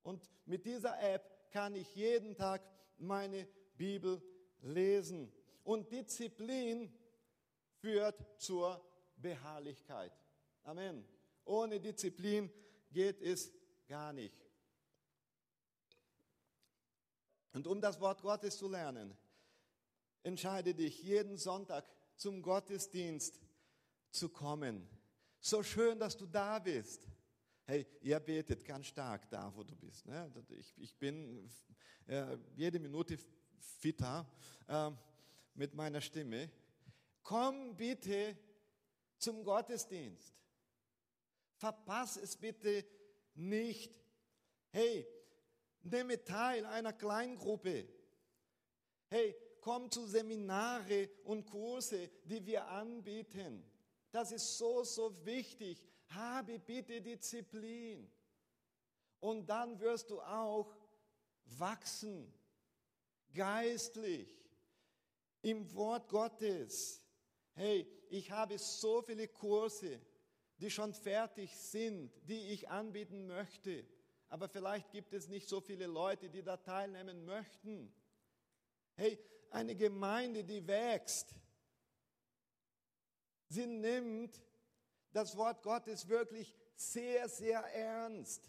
Und 0.02 0.28
mit 0.46 0.66
dieser 0.66 1.00
App 1.00 1.50
kann 1.50 1.74
ich 1.74 1.94
jeden 1.94 2.34
Tag 2.34 2.62
meine 2.98 3.46
Bibel 3.76 4.22
lesen. 4.62 5.32
Und 5.62 5.90
Disziplin 5.90 6.92
führt 7.80 8.24
zur 8.38 8.84
Beharrlichkeit. 9.16 10.12
Amen. 10.62 11.04
Ohne 11.44 11.80
Disziplin 11.80 12.50
geht 12.90 13.20
es 13.20 13.52
gar 13.86 14.12
nicht. 14.12 14.44
Und 17.52 17.66
um 17.66 17.80
das 17.80 18.00
Wort 18.00 18.22
Gottes 18.22 18.58
zu 18.58 18.68
lernen, 18.68 19.16
entscheide 20.22 20.74
dich 20.74 21.02
jeden 21.02 21.36
Sonntag 21.36 21.86
zum 22.16 22.42
Gottesdienst 22.42 23.40
zu 24.14 24.28
kommen. 24.28 24.88
So 25.40 25.62
schön, 25.62 25.98
dass 25.98 26.16
du 26.16 26.26
da 26.26 26.58
bist. 26.58 27.06
Hey, 27.64 27.86
ihr 28.00 28.20
betet 28.20 28.64
ganz 28.64 28.86
stark 28.86 29.28
da, 29.30 29.52
wo 29.54 29.62
du 29.62 29.74
bist. 29.76 30.06
Ne? 30.06 30.30
Ich, 30.50 30.72
ich 30.78 30.96
bin 30.98 31.50
äh, 32.06 32.36
jede 32.54 32.78
Minute 32.78 33.18
fitter 33.58 34.30
äh, 34.68 34.90
mit 35.54 35.74
meiner 35.74 36.00
Stimme. 36.00 36.50
Komm 37.22 37.76
bitte 37.76 38.36
zum 39.18 39.42
Gottesdienst. 39.44 40.34
Verpass 41.56 42.16
es 42.16 42.36
bitte 42.36 42.84
nicht. 43.34 43.98
Hey, 44.70 45.06
nehme 45.82 46.22
teil 46.22 46.66
einer 46.66 46.92
Kleingruppe. 46.92 47.88
Hey, 49.08 49.34
komm 49.60 49.90
zu 49.90 50.06
Seminare 50.06 51.08
und 51.24 51.46
Kurse, 51.46 52.10
die 52.24 52.44
wir 52.44 52.66
anbieten. 52.66 53.64
Das 54.14 54.30
ist 54.30 54.58
so, 54.58 54.84
so 54.84 55.12
wichtig. 55.26 55.82
Habe 56.10 56.60
bitte 56.60 57.02
Disziplin. 57.02 58.08
Und 59.18 59.44
dann 59.50 59.80
wirst 59.80 60.08
du 60.08 60.20
auch 60.20 60.72
wachsen, 61.58 62.32
geistlich, 63.32 64.32
im 65.42 65.74
Wort 65.74 66.08
Gottes. 66.08 67.02
Hey, 67.54 67.88
ich 68.08 68.30
habe 68.30 68.56
so 68.56 69.02
viele 69.02 69.26
Kurse, 69.26 70.00
die 70.58 70.70
schon 70.70 70.94
fertig 70.94 71.56
sind, 71.56 72.12
die 72.28 72.52
ich 72.52 72.68
anbieten 72.68 73.26
möchte. 73.26 73.84
Aber 74.28 74.48
vielleicht 74.48 74.92
gibt 74.92 75.12
es 75.12 75.26
nicht 75.26 75.48
so 75.48 75.60
viele 75.60 75.88
Leute, 75.88 76.30
die 76.30 76.44
da 76.44 76.56
teilnehmen 76.56 77.24
möchten. 77.24 77.92
Hey, 78.94 79.18
eine 79.50 79.74
Gemeinde, 79.74 80.44
die 80.44 80.64
wächst, 80.64 81.34
sie 83.54 83.66
nimmt 83.66 84.42
das 85.12 85.36
Wort 85.36 85.62
Gottes 85.62 86.08
wirklich 86.08 86.54
sehr, 86.74 87.28
sehr 87.28 87.60
ernst. 87.74 88.42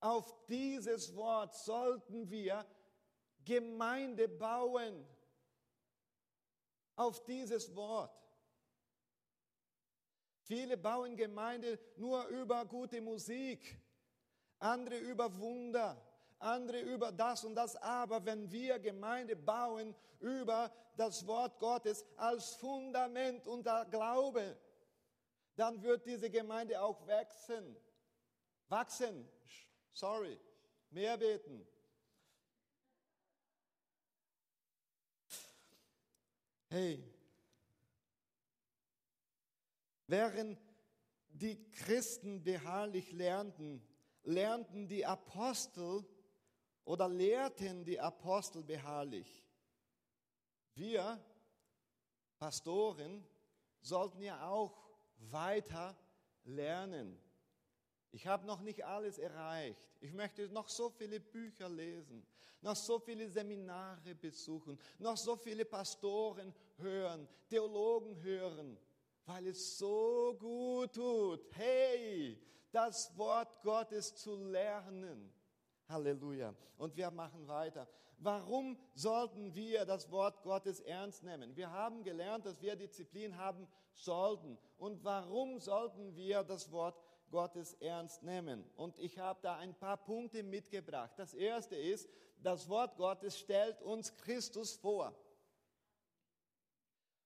Auf 0.00 0.46
dieses 0.46 1.14
Wort 1.16 1.56
sollten 1.56 2.30
wir 2.30 2.64
Gemeinde 3.44 4.28
bauen. 4.28 5.06
Auf 6.96 7.24
dieses 7.24 7.74
Wort. 7.74 8.14
Viele 10.42 10.76
bauen 10.76 11.16
Gemeinde 11.16 11.78
nur 11.96 12.26
über 12.28 12.64
gute 12.64 13.00
Musik, 13.00 13.78
andere 14.58 14.98
über 14.98 15.38
Wunder, 15.38 16.07
andere 16.38 16.80
über 16.80 17.12
das 17.12 17.44
und 17.44 17.54
das. 17.54 17.76
Aber 17.76 18.24
wenn 18.24 18.50
wir 18.50 18.78
Gemeinde 18.78 19.36
bauen 19.36 19.94
über 20.20 20.72
das 20.96 21.26
Wort 21.26 21.58
Gottes 21.58 22.04
als 22.16 22.54
Fundament 22.54 23.46
und 23.46 23.68
Glaube, 23.90 24.56
dann 25.56 25.82
wird 25.82 26.06
diese 26.06 26.30
Gemeinde 26.30 26.80
auch 26.80 27.06
wachsen. 27.06 27.76
Wachsen. 28.68 29.28
Sorry. 29.92 30.38
Mehr 30.90 31.16
beten. 31.16 31.66
Hey, 36.70 37.02
während 40.06 40.58
die 41.28 41.70
Christen 41.70 42.42
beharrlich 42.42 43.10
lernten, 43.12 43.82
lernten 44.22 44.86
die 44.86 45.06
Apostel 45.06 46.04
oder 46.88 47.06
lehrten 47.06 47.84
die 47.84 48.00
Apostel 48.00 48.62
beharrlich. 48.62 49.44
Wir, 50.74 51.22
Pastoren, 52.38 53.22
sollten 53.82 54.22
ja 54.22 54.48
auch 54.48 54.88
weiter 55.18 55.94
lernen. 56.44 57.20
Ich 58.10 58.26
habe 58.26 58.46
noch 58.46 58.62
nicht 58.62 58.86
alles 58.86 59.18
erreicht. 59.18 59.86
Ich 60.00 60.14
möchte 60.14 60.48
noch 60.48 60.70
so 60.70 60.88
viele 60.88 61.20
Bücher 61.20 61.68
lesen, 61.68 62.26
noch 62.62 62.76
so 62.76 62.98
viele 62.98 63.28
Seminare 63.28 64.14
besuchen, 64.14 64.80
noch 64.98 65.18
so 65.18 65.36
viele 65.36 65.66
Pastoren 65.66 66.54
hören, 66.78 67.28
Theologen 67.50 68.22
hören, 68.22 68.78
weil 69.26 69.48
es 69.48 69.76
so 69.76 70.34
gut 70.40 70.94
tut. 70.94 71.54
Hey, 71.54 72.40
das 72.70 73.14
Wort 73.18 73.60
Gottes 73.60 74.14
zu 74.14 74.36
lernen. 74.36 75.37
Halleluja. 75.88 76.54
Und 76.76 76.96
wir 76.96 77.10
machen 77.10 77.48
weiter. 77.48 77.88
Warum 78.18 78.76
sollten 78.94 79.54
wir 79.54 79.84
das 79.84 80.10
Wort 80.10 80.42
Gottes 80.42 80.80
ernst 80.80 81.22
nehmen? 81.22 81.56
Wir 81.56 81.70
haben 81.70 82.02
gelernt, 82.02 82.46
dass 82.46 82.60
wir 82.60 82.74
Disziplin 82.76 83.36
haben 83.36 83.68
sollten. 83.94 84.58
Und 84.76 85.04
warum 85.04 85.58
sollten 85.58 86.14
wir 86.16 86.42
das 86.42 86.70
Wort 86.72 87.00
Gottes 87.30 87.74
ernst 87.74 88.22
nehmen? 88.22 88.64
Und 88.76 88.98
ich 88.98 89.18
habe 89.18 89.38
da 89.42 89.56
ein 89.56 89.74
paar 89.74 89.96
Punkte 89.96 90.42
mitgebracht. 90.42 91.12
Das 91.16 91.32
erste 91.34 91.76
ist, 91.76 92.08
das 92.42 92.68
Wort 92.68 92.96
Gottes 92.96 93.38
stellt 93.38 93.80
uns 93.82 94.14
Christus 94.16 94.76
vor. 94.76 95.14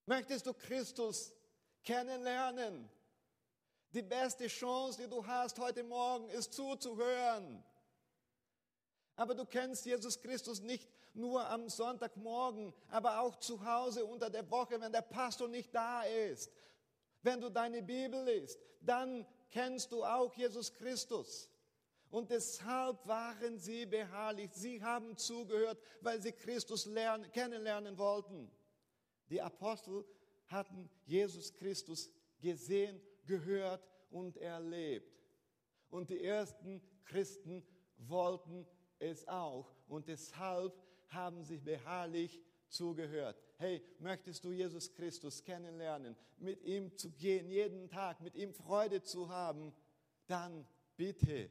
Möchtest 0.05 0.45
du 0.45 0.53
Christus 0.53 1.33
kennenlernen? 1.83 2.89
Die 3.93 4.01
beste 4.01 4.47
Chance, 4.47 5.01
die 5.01 5.09
du 5.09 5.25
hast 5.25 5.59
heute 5.59 5.83
Morgen, 5.83 6.29
ist 6.29 6.53
zuzuhören. 6.53 7.63
Aber 9.15 9.35
du 9.35 9.45
kennst 9.45 9.85
Jesus 9.85 10.19
Christus 10.19 10.61
nicht 10.61 10.89
nur 11.13 11.47
am 11.47 11.69
Sonntagmorgen, 11.69 12.73
aber 12.89 13.19
auch 13.21 13.35
zu 13.37 13.63
Hause 13.63 14.05
unter 14.05 14.29
der 14.29 14.49
Woche, 14.49 14.79
wenn 14.81 14.91
der 14.91 15.01
Pastor 15.01 15.47
nicht 15.47 15.73
da 15.73 16.03
ist. 16.03 16.51
Wenn 17.21 17.39
du 17.39 17.49
deine 17.49 17.81
Bibel 17.83 18.23
liest, 18.25 18.59
dann 18.81 19.25
kennst 19.51 19.91
du 19.91 20.03
auch 20.03 20.33
Jesus 20.33 20.73
Christus. 20.73 21.49
Und 22.09 22.29
deshalb 22.29 23.07
waren 23.07 23.57
sie 23.57 23.85
beharrlich. 23.85 24.51
Sie 24.53 24.83
haben 24.83 25.17
zugehört, 25.17 25.79
weil 26.01 26.21
sie 26.21 26.31
Christus 26.31 26.85
lernen, 26.85 27.31
kennenlernen 27.31 27.97
wollten. 27.97 28.51
Die 29.29 29.41
Apostel 29.41 30.05
hatten 30.47 30.89
Jesus 31.05 31.53
Christus 31.53 32.11
gesehen, 32.39 33.01
gehört 33.25 33.87
und 34.11 34.37
erlebt. 34.37 35.11
Und 35.89 36.09
die 36.09 36.23
ersten 36.23 36.81
Christen 37.05 37.65
wollten 37.97 38.67
es 39.03 39.27
auch 39.27 39.71
und 39.87 40.07
deshalb 40.07 40.73
haben 41.09 41.43
sie 41.43 41.57
beharrlich 41.57 42.41
zugehört. 42.69 43.39
Hey, 43.57 43.83
möchtest 43.99 44.43
du 44.43 44.51
Jesus 44.51 44.91
Christus 44.93 45.43
kennenlernen, 45.43 46.15
mit 46.37 46.63
ihm 46.63 46.95
zu 46.97 47.11
gehen, 47.11 47.49
jeden 47.49 47.87
Tag, 47.89 48.19
mit 48.21 48.35
ihm 48.35 48.53
Freude 48.53 49.03
zu 49.03 49.29
haben, 49.29 49.73
dann 50.27 50.65
bitte, 50.97 51.49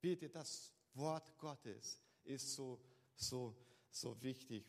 bitte, 0.00 0.28
das 0.28 0.72
Wort 0.94 1.36
Gottes 1.38 2.00
ist 2.24 2.54
so, 2.54 2.80
so, 3.16 3.56
so 3.90 4.20
wichtig. 4.22 4.64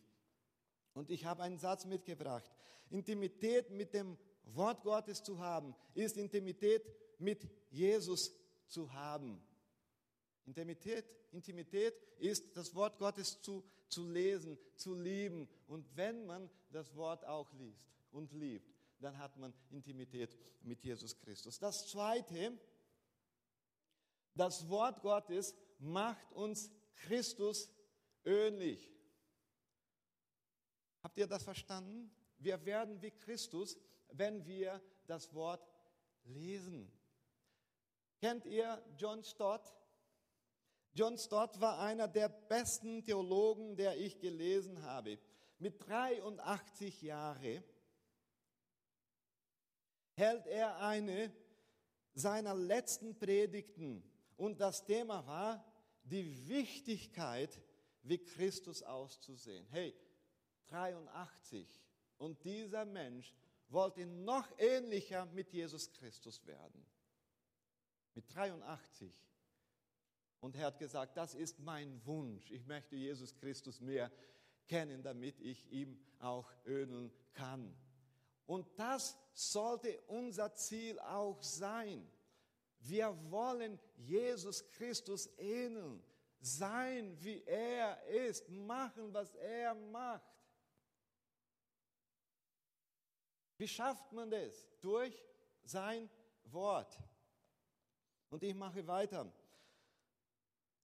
Und 0.93 1.09
ich 1.11 1.25
habe 1.25 1.43
einen 1.43 1.59
Satz 1.59 1.85
mitgebracht. 1.85 2.49
Intimität 2.89 3.69
mit 3.69 3.93
dem 3.93 4.17
Wort 4.43 4.83
Gottes 4.83 5.21
zu 5.23 5.39
haben, 5.39 5.75
ist 5.93 6.17
Intimität 6.17 6.83
mit 7.19 7.47
Jesus 7.69 8.31
zu 8.67 8.91
haben. 8.91 9.41
Intimität, 10.49 11.05
Intimität 11.31 11.93
ist 12.17 12.57
das 12.57 12.73
Wort 12.73 12.97
Gottes 12.97 13.39
zu, 13.39 13.63
zu 13.87 14.09
lesen, 14.09 14.57
zu 14.75 14.95
lieben. 14.95 15.47
Und 15.67 15.85
wenn 15.95 16.25
man 16.25 16.49
das 16.71 16.95
Wort 16.95 17.23
auch 17.23 17.53
liest 17.53 17.87
und 18.11 18.33
liebt, 18.33 18.73
dann 18.99 19.15
hat 19.19 19.37
man 19.37 19.53
Intimität 19.69 20.35
mit 20.61 20.83
Jesus 20.83 21.15
Christus. 21.19 21.59
Das 21.59 21.87
Zweite, 21.87 22.57
das 24.33 24.67
Wort 24.67 25.01
Gottes 25.03 25.53
macht 25.77 26.33
uns 26.33 26.71
Christus 26.95 27.71
ähnlich. 28.25 28.91
Habt 31.03 31.17
ihr 31.19 31.27
das 31.27 31.43
verstanden? 31.43 32.09
Wir 32.39 32.65
werden 32.65 32.99
wie 33.03 33.11
Christus, 33.11 33.77
wenn 34.11 34.47
wir 34.47 34.81
das 35.05 35.31
Wort 35.35 35.63
lesen. 36.23 36.91
Kennt 38.17 38.45
ihr 38.45 38.83
John 38.97 39.23
Stott? 39.23 39.78
John 40.99 41.17
Stott 41.17 41.61
war 41.61 41.79
einer 41.79 42.09
der 42.09 42.27
besten 42.27 43.01
Theologen, 43.05 43.77
der 43.77 43.97
ich 43.97 44.19
gelesen 44.19 44.81
habe. 44.81 45.17
Mit 45.57 45.87
83 45.87 47.01
Jahren 47.03 47.63
hält 50.15 50.45
er 50.47 50.81
eine 50.81 51.33
seiner 52.15 52.53
letzten 52.53 53.17
Predigten 53.17 54.03
und 54.35 54.59
das 54.59 54.83
Thema 54.83 55.25
war 55.25 55.63
die 56.03 56.49
Wichtigkeit, 56.49 57.61
wie 58.03 58.17
Christus 58.17 58.83
auszusehen. 58.83 59.65
Hey, 59.69 59.95
83 60.67 61.81
und 62.17 62.43
dieser 62.43 62.83
Mensch 62.83 63.33
wollte 63.69 64.05
noch 64.05 64.49
ähnlicher 64.57 65.27
mit 65.27 65.53
Jesus 65.53 65.93
Christus 65.93 66.45
werden. 66.45 66.85
Mit 68.15 68.35
83. 68.35 69.28
Und 70.39 70.55
er 70.55 70.67
hat 70.67 70.79
gesagt, 70.79 71.17
das 71.17 71.35
ist 71.35 71.59
mein 71.59 72.05
Wunsch. 72.05 72.49
Ich 72.51 72.65
möchte 72.65 72.95
Jesus 72.95 73.35
Christus 73.35 73.81
mehr 73.81 74.11
kennen, 74.67 75.03
damit 75.03 75.39
ich 75.39 75.69
ihm 75.71 75.99
auch 76.19 76.49
ähneln 76.65 77.11
kann. 77.33 77.75
Und 78.45 78.67
das 78.79 79.17
sollte 79.33 79.99
unser 80.07 80.53
Ziel 80.55 80.97
auch 80.99 81.41
sein. 81.41 82.09
Wir 82.79 83.15
wollen 83.29 83.79
Jesus 83.97 84.67
Christus 84.71 85.29
ähneln, 85.37 86.01
sein 86.39 87.21
wie 87.21 87.43
er 87.43 88.01
ist, 88.05 88.47
machen, 88.49 89.13
was 89.13 89.35
er 89.35 89.75
macht. 89.75 90.23
Wie 93.57 93.67
schafft 93.67 94.11
man 94.13 94.31
das? 94.31 94.69
Durch 94.79 95.21
sein 95.63 96.09
Wort. 96.45 96.97
Und 98.29 98.41
ich 98.43 98.55
mache 98.55 98.87
weiter. 98.87 99.31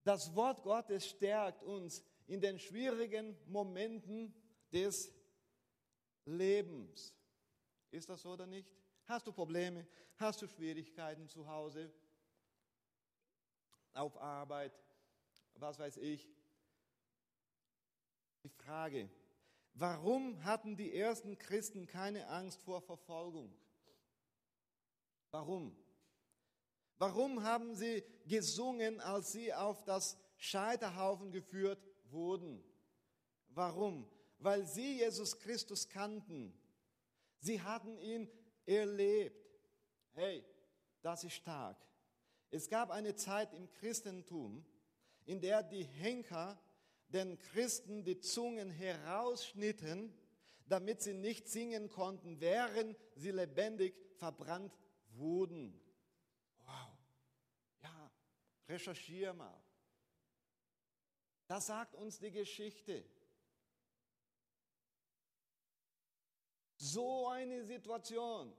Das 0.06 0.36
Wort 0.36 0.62
Gottes 0.62 1.08
stärkt 1.08 1.64
uns 1.64 2.04
in 2.28 2.40
den 2.40 2.60
schwierigen 2.60 3.36
Momenten 3.48 4.34
des 4.72 5.12
Lebens. 6.26 7.12
Ist 7.90 8.08
das 8.08 8.22
so 8.22 8.34
oder 8.34 8.46
nicht? 8.46 8.72
Hast 9.06 9.26
du 9.26 9.34
Probleme? 9.34 9.88
Hast 10.18 10.44
du 10.44 10.48
Schwierigkeiten 10.48 11.28
zu 11.28 11.48
Hause? 11.48 11.92
Auf 13.94 14.16
Arbeit? 14.18 14.80
Was 15.56 15.80
weiß 15.80 15.98
ich? 15.98 16.30
Die 18.44 18.50
Frage, 18.50 19.10
warum 19.74 20.44
hatten 20.44 20.78
die 20.78 20.96
ersten 20.96 21.36
Christen 21.40 21.88
keine 21.88 22.28
Angst 22.28 22.62
vor 22.62 22.80
Verfolgung? 22.80 23.52
Warum? 25.32 25.76
Warum 26.98 27.44
haben 27.44 27.76
sie 27.76 28.04
gesungen, 28.26 29.02
als 29.02 29.32
sie 29.32 29.54
auf 29.54 29.84
das 29.84 30.18
Scheiterhaufen 30.38 31.32
geführt 31.32 31.80
wurden? 32.10 32.64
Warum? 33.50 34.10
Weil 34.40 34.66
sie 34.66 35.00
Jesus 35.00 35.40
Christus 35.40 35.90
kannten. 35.90 36.54
Sie 37.40 37.62
hatten 37.62 37.98
ihn 37.98 38.30
erlebt. 38.66 39.46
Hey, 40.14 40.44
das 41.02 41.24
ist 41.24 41.34
stark. 41.34 41.78
Es 42.52 42.70
gab 42.70 42.90
eine 42.92 43.16
Zeit 43.16 43.54
im 43.54 43.70
Christentum, 43.70 44.66
in 45.26 45.42
der 45.42 45.64
die 45.64 45.84
Henker 45.84 46.60
den 47.10 47.38
Christen 47.38 48.04
die 48.04 48.20
Zungen 48.20 48.70
herausschnitten, 48.70 50.14
damit 50.68 51.02
sie 51.02 51.14
nicht 51.14 51.48
singen 51.48 51.90
konnten, 51.90 52.40
während 52.40 52.98
sie 53.16 53.32
lebendig 53.32 53.96
verbrannt 54.18 54.74
wurden. 55.12 55.80
Wow. 58.68 58.70
Ja, 58.70 58.74
recherchier 58.74 59.34
mal. 59.34 59.62
Das 61.48 61.68
sagt 61.68 61.96
uns 61.96 62.20
die 62.20 62.32
Geschichte. 62.32 63.06
So 66.78 67.28
eine 67.28 67.64
Situation. 67.64 68.56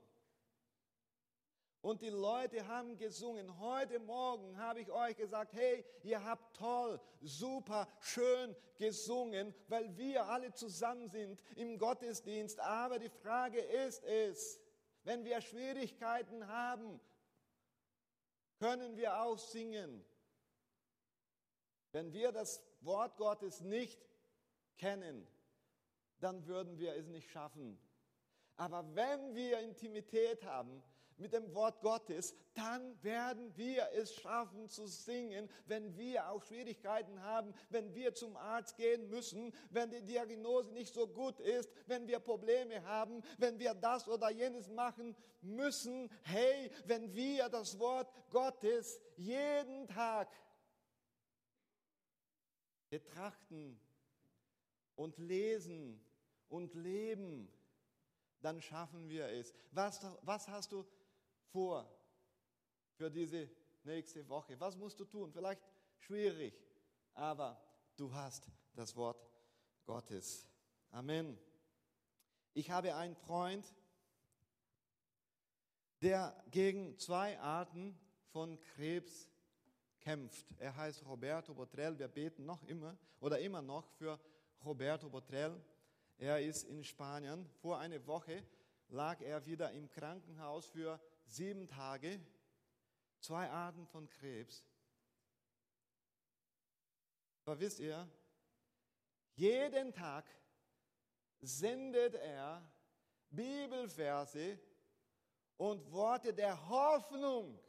Und 1.81 2.01
die 2.01 2.09
Leute 2.09 2.67
haben 2.67 2.97
gesungen. 2.97 3.59
Heute 3.59 3.99
Morgen 3.99 4.57
habe 4.57 4.81
ich 4.81 4.91
euch 4.91 5.15
gesagt, 5.15 5.53
hey, 5.53 5.85
ihr 6.03 6.23
habt 6.23 6.57
toll, 6.57 6.99
super, 7.21 7.87
schön 8.01 8.55
gesungen, 8.77 9.53
weil 9.67 9.95
wir 9.95 10.25
alle 10.25 10.51
zusammen 10.53 11.07
sind 11.07 11.39
im 11.55 11.77
Gottesdienst. 11.77 12.59
Aber 12.59 12.99
die 12.99 13.09
Frage 13.09 13.59
ist 13.59 14.03
es, 14.03 14.59
wenn 15.03 15.23
wir 15.23 15.39
Schwierigkeiten 15.39 16.47
haben, 16.47 16.99
können 18.59 18.97
wir 18.97 19.21
auch 19.21 19.37
singen. 19.37 20.05
Wenn 21.91 22.11
wir 22.13 22.31
das 22.31 22.61
Wort 22.81 23.17
Gottes 23.17 23.61
nicht 23.61 23.99
kennen, 24.77 25.27
dann 26.19 26.45
würden 26.45 26.77
wir 26.77 26.95
es 26.95 27.07
nicht 27.07 27.29
schaffen. 27.29 27.79
Aber 28.55 28.95
wenn 28.95 29.35
wir 29.35 29.59
Intimität 29.59 30.43
haben 30.43 30.83
mit 31.17 31.33
dem 31.33 31.53
Wort 31.53 31.81
Gottes, 31.81 32.33
dann 32.53 33.03
werden 33.03 33.55
wir 33.55 33.89
es 33.93 34.13
schaffen 34.15 34.69
zu 34.69 34.87
singen, 34.87 35.49
wenn 35.65 35.97
wir 35.97 36.29
auch 36.29 36.43
Schwierigkeiten 36.43 37.21
haben, 37.21 37.53
wenn 37.69 37.93
wir 37.95 38.13
zum 38.13 38.37
Arzt 38.37 38.77
gehen 38.77 39.09
müssen, 39.09 39.53
wenn 39.69 39.89
die 39.89 40.03
Diagnose 40.03 40.71
nicht 40.71 40.93
so 40.93 41.07
gut 41.07 41.39
ist, 41.39 41.69
wenn 41.87 42.07
wir 42.07 42.19
Probleme 42.19 42.83
haben, 42.83 43.21
wenn 43.37 43.59
wir 43.59 43.73
das 43.73 44.07
oder 44.07 44.29
jenes 44.29 44.69
machen 44.69 45.15
müssen. 45.41 46.09
Hey, 46.23 46.71
wenn 46.85 47.13
wir 47.13 47.49
das 47.49 47.79
Wort 47.79 48.11
Gottes 48.29 48.99
jeden 49.15 49.87
Tag 49.87 50.29
betrachten 52.89 53.79
und 54.95 55.17
lesen 55.17 56.01
und 56.49 56.73
leben, 56.73 57.51
dann 58.41 58.61
schaffen 58.61 59.09
wir 59.09 59.27
es. 59.27 59.53
Was, 59.71 60.05
was 60.21 60.47
hast 60.47 60.71
du 60.71 60.85
vor 61.51 61.89
für 62.93 63.09
diese 63.09 63.49
nächste 63.83 64.27
Woche? 64.27 64.59
Was 64.59 64.75
musst 64.75 64.99
du 64.99 65.05
tun? 65.05 65.31
Vielleicht 65.31 65.61
schwierig, 65.99 66.53
aber 67.13 67.61
du 67.95 68.13
hast 68.13 68.47
das 68.73 68.95
Wort 68.95 69.25
Gottes. 69.85 70.49
Amen. 70.91 71.37
Ich 72.53 72.71
habe 72.71 72.95
einen 72.95 73.15
Freund, 73.15 73.65
der 76.01 76.35
gegen 76.51 76.97
zwei 76.97 77.39
Arten 77.39 77.97
von 78.31 78.59
Krebs 78.59 79.29
kämpft. 79.99 80.45
Er 80.57 80.75
heißt 80.75 81.05
Roberto 81.05 81.53
Botrell. 81.53 81.97
Wir 81.97 82.07
beten 82.07 82.45
noch 82.45 82.63
immer 82.63 82.97
oder 83.19 83.39
immer 83.39 83.61
noch 83.61 83.89
für 83.91 84.19
Roberto 84.63 85.09
Botrell. 85.09 85.59
Er 86.17 86.41
ist 86.41 86.63
in 86.63 86.83
Spanien. 86.83 87.47
Vor 87.61 87.79
einer 87.79 88.05
Woche 88.05 88.43
lag 88.89 89.21
er 89.21 89.45
wieder 89.45 89.71
im 89.71 89.89
Krankenhaus 89.89 90.65
für 90.67 90.99
sieben 91.27 91.67
Tage. 91.67 92.19
Zwei 93.19 93.49
Arten 93.49 93.85
von 93.87 94.07
Krebs. 94.09 94.63
Aber 97.45 97.59
wisst 97.59 97.79
ihr, 97.79 98.09
jeden 99.35 99.93
Tag 99.93 100.25
sendet 101.39 102.15
er 102.15 102.69
Bibelverse 103.29 104.59
und 105.57 105.91
Worte 105.91 106.33
der 106.33 106.67
Hoffnung. 106.69 107.59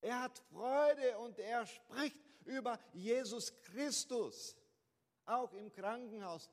Er 0.00 0.20
hat 0.20 0.38
Freude 0.50 1.18
und 1.18 1.38
er 1.38 1.66
spricht 1.66 2.18
über 2.44 2.78
Jesus 2.92 3.54
Christus 3.62 4.56
auch 5.24 5.52
im 5.54 5.72
Krankenhaus. 5.72 6.50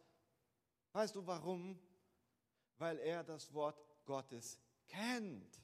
Weißt 0.93 1.15
du 1.15 1.25
warum? 1.25 1.79
Weil 2.77 2.97
er 2.99 3.23
das 3.23 3.53
Wort 3.53 3.90
Gottes 4.11 4.59
kennt. 4.89 5.61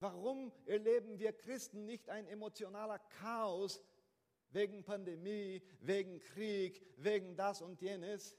Warum 0.00 0.52
erleben 0.66 1.18
wir 1.20 1.32
Christen 1.32 1.86
nicht 1.86 2.08
ein 2.08 2.26
emotionaler 2.26 2.98
Chaos 3.20 3.80
wegen 4.50 4.82
Pandemie, 4.82 5.62
wegen 5.80 6.18
Krieg, 6.18 6.84
wegen 6.96 7.36
das 7.36 7.62
und 7.62 7.80
jenes? 7.80 8.36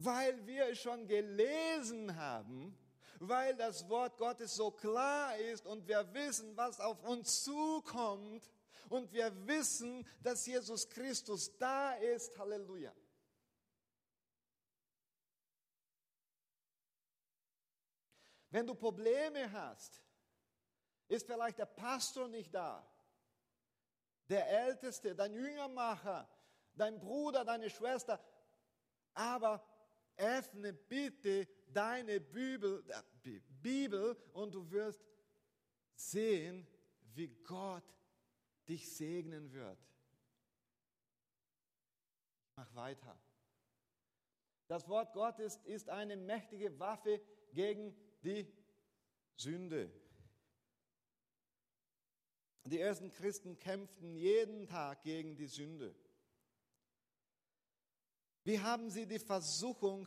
weil 0.00 0.46
wir 0.46 0.68
es 0.68 0.80
schon 0.80 1.06
gelesen 1.06 2.16
haben, 2.16 2.76
weil 3.18 3.54
das 3.54 3.88
Wort 3.88 4.16
Gottes 4.16 4.54
so 4.54 4.70
klar 4.70 5.36
ist 5.36 5.66
und 5.66 5.86
wir 5.86 6.08
wissen, 6.14 6.56
was 6.56 6.80
auf 6.80 7.02
uns 7.04 7.44
zukommt 7.44 8.50
und 8.88 9.12
wir 9.12 9.30
wissen, 9.46 10.06
dass 10.22 10.46
Jesus 10.46 10.88
Christus 10.88 11.56
da 11.58 11.92
ist. 11.92 12.38
Halleluja. 12.38 12.92
Wenn 18.50 18.66
du 18.66 18.74
Probleme 18.74 19.50
hast, 19.52 20.02
ist 21.08 21.26
vielleicht 21.26 21.58
der 21.58 21.66
Pastor 21.66 22.28
nicht 22.28 22.52
da, 22.52 22.86
der 24.28 24.48
Älteste, 24.48 25.14
dein 25.14 25.32
Jüngermacher, 25.32 26.28
dein 26.74 26.98
Bruder, 27.00 27.44
deine 27.44 27.70
Schwester, 27.70 28.22
aber 29.14 29.64
öffne 30.16 30.72
bitte 30.72 31.48
deine 31.68 32.20
Bibel, 32.20 32.84
äh, 32.88 33.40
Bibel 33.62 34.16
und 34.32 34.54
du 34.54 34.70
wirst 34.70 35.04
sehen, 35.94 36.66
wie 37.14 37.28
Gott 37.44 37.84
dich 38.68 38.88
segnen 38.96 39.52
wird. 39.52 39.78
Mach 42.56 42.74
weiter. 42.74 43.18
Das 44.66 44.88
Wort 44.88 45.12
Gottes 45.12 45.56
ist 45.64 45.88
eine 45.88 46.16
mächtige 46.16 46.78
Waffe 46.78 47.20
gegen 47.52 47.96
die 48.22 48.46
Sünde. 49.36 49.90
Die 52.64 52.78
ersten 52.78 53.10
Christen 53.10 53.58
kämpften 53.58 54.14
jeden 54.14 54.66
Tag 54.66 55.02
gegen 55.02 55.36
die 55.36 55.46
Sünde. 55.46 55.94
Wie 58.44 58.60
haben 58.60 58.90
sie 58.90 59.06
die 59.06 59.18
Versuchung 59.18 60.06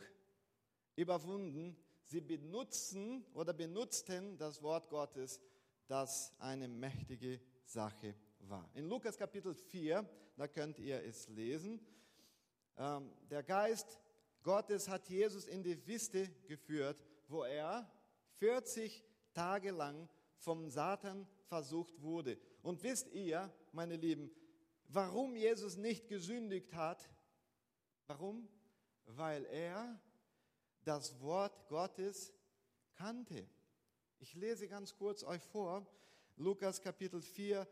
überwunden? 0.96 1.76
Sie 2.04 2.20
benutzen 2.20 3.24
oder 3.34 3.52
benutzten 3.52 4.38
das 4.38 4.62
Wort 4.62 4.88
Gottes, 4.88 5.40
das 5.86 6.32
eine 6.38 6.68
mächtige 6.68 7.40
Sache 7.64 8.14
war. 8.40 8.70
In 8.74 8.88
Lukas 8.88 9.16
Kapitel 9.16 9.54
4, 9.54 10.08
da 10.36 10.48
könnt 10.48 10.78
ihr 10.78 11.02
es 11.02 11.28
lesen, 11.28 11.80
ähm, 12.76 13.12
der 13.30 13.42
Geist 13.42 14.00
Gottes 14.42 14.88
hat 14.88 15.08
Jesus 15.08 15.46
in 15.46 15.62
die 15.62 15.86
Wüste 15.86 16.28
geführt, 16.46 17.02
wo 17.28 17.44
er 17.44 17.90
40 18.38 19.04
Tage 19.32 19.70
lang 19.70 20.08
vom 20.38 20.68
Satan 20.70 21.26
versucht 21.46 22.00
wurde. 22.02 22.38
Und 22.62 22.82
wisst 22.82 23.12
ihr, 23.12 23.52
meine 23.72 23.96
Lieben, 23.96 24.30
warum 24.88 25.36
Jesus 25.36 25.76
nicht 25.76 26.08
gesündigt 26.08 26.74
hat? 26.74 27.08
Warum? 28.06 28.48
Weil 29.06 29.44
er 29.46 30.00
das 30.84 31.20
Wort 31.20 31.68
Gottes 31.68 32.32
kannte. 32.94 33.48
Ich 34.20 34.34
lese 34.34 34.68
ganz 34.68 34.94
kurz 34.94 35.22
euch 35.24 35.42
vor, 35.42 35.86
Lukas 36.36 36.80
Kapitel 36.80 37.20
4, 37.20 37.66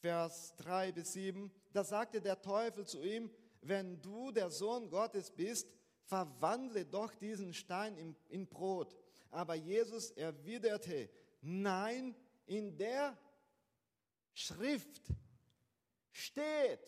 Vers 0.00 0.54
3 0.56 0.92
bis 0.92 1.12
7. 1.12 1.52
Da 1.72 1.84
sagte 1.84 2.20
der 2.20 2.40
Teufel 2.40 2.86
zu 2.86 3.02
ihm, 3.02 3.30
wenn 3.60 4.00
du 4.02 4.32
der 4.32 4.50
Sohn 4.50 4.90
Gottes 4.90 5.30
bist, 5.30 5.68
verwandle 6.04 6.84
doch 6.84 7.14
diesen 7.14 7.54
Stein 7.54 7.96
in, 7.96 8.16
in 8.28 8.46
Brot. 8.46 8.96
Aber 9.32 9.54
Jesus 9.54 10.10
erwiderte, 10.10 11.08
nein, 11.40 12.14
in 12.44 12.76
der 12.76 13.18
Schrift 14.34 15.10
steht, 16.10 16.86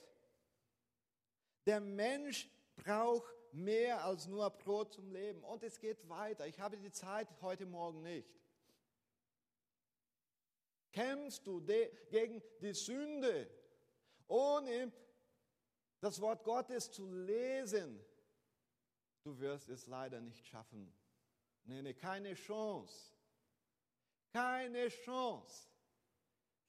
der 1.65 1.81
Mensch 1.81 2.51
braucht 2.77 3.35
mehr 3.53 4.05
als 4.05 4.27
nur 4.27 4.51
Brot 4.51 4.93
zum 4.93 5.11
Leben. 5.11 5.43
Und 5.43 5.63
es 5.63 5.81
geht 5.81 6.07
weiter. 6.07 6.47
Ich 6.47 6.61
habe 6.61 6.77
die 6.77 6.93
Zeit 6.93 7.29
heute 7.41 7.65
Morgen 7.65 8.03
nicht. 8.03 8.29
Kämpfst 10.93 11.47
du 11.47 11.65
gegen 12.11 12.43
die 12.61 12.75
Sünde, 12.75 13.51
ohne 14.29 14.93
das 16.01 16.21
Wort 16.21 16.45
Gottes 16.45 16.91
zu 16.91 17.11
lesen? 17.11 18.05
Du 19.23 19.39
wirst 19.41 19.71
es 19.71 19.87
leider 19.87 20.21
nicht 20.21 20.47
schaffen. 20.47 20.93
Nee, 21.65 21.95
keine 21.95 22.35
Chance. 22.35 23.13
Keine 24.33 24.89
Chance. 24.89 25.69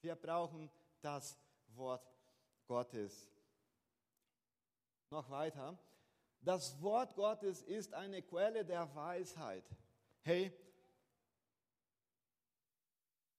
Wir 0.01 0.15
brauchen 0.15 0.69
das 1.01 1.37
Wort 1.69 2.07
Gottes. 2.67 3.31
Noch 5.09 5.29
weiter. 5.29 5.77
Das 6.41 6.81
Wort 6.81 7.15
Gottes 7.15 7.61
ist 7.63 7.93
eine 7.93 8.21
Quelle 8.21 8.63
der 8.63 8.93
Weisheit. 8.95 9.63
Hey, 10.21 10.51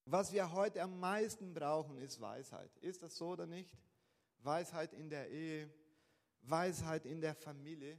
was 0.04 0.32
wir 0.32 0.52
heute 0.52 0.82
am 0.82 1.00
meisten 1.00 1.52
brauchen, 1.52 1.98
ist 1.98 2.20
Weisheit. 2.20 2.70
Ist 2.78 3.02
das 3.02 3.16
so 3.16 3.30
oder 3.30 3.46
nicht? 3.46 3.76
Weisheit 4.38 4.92
in 4.92 5.10
der 5.10 5.28
Ehe, 5.30 5.68
Weisheit 6.42 7.06
in 7.06 7.20
der 7.20 7.34
Familie, 7.34 7.98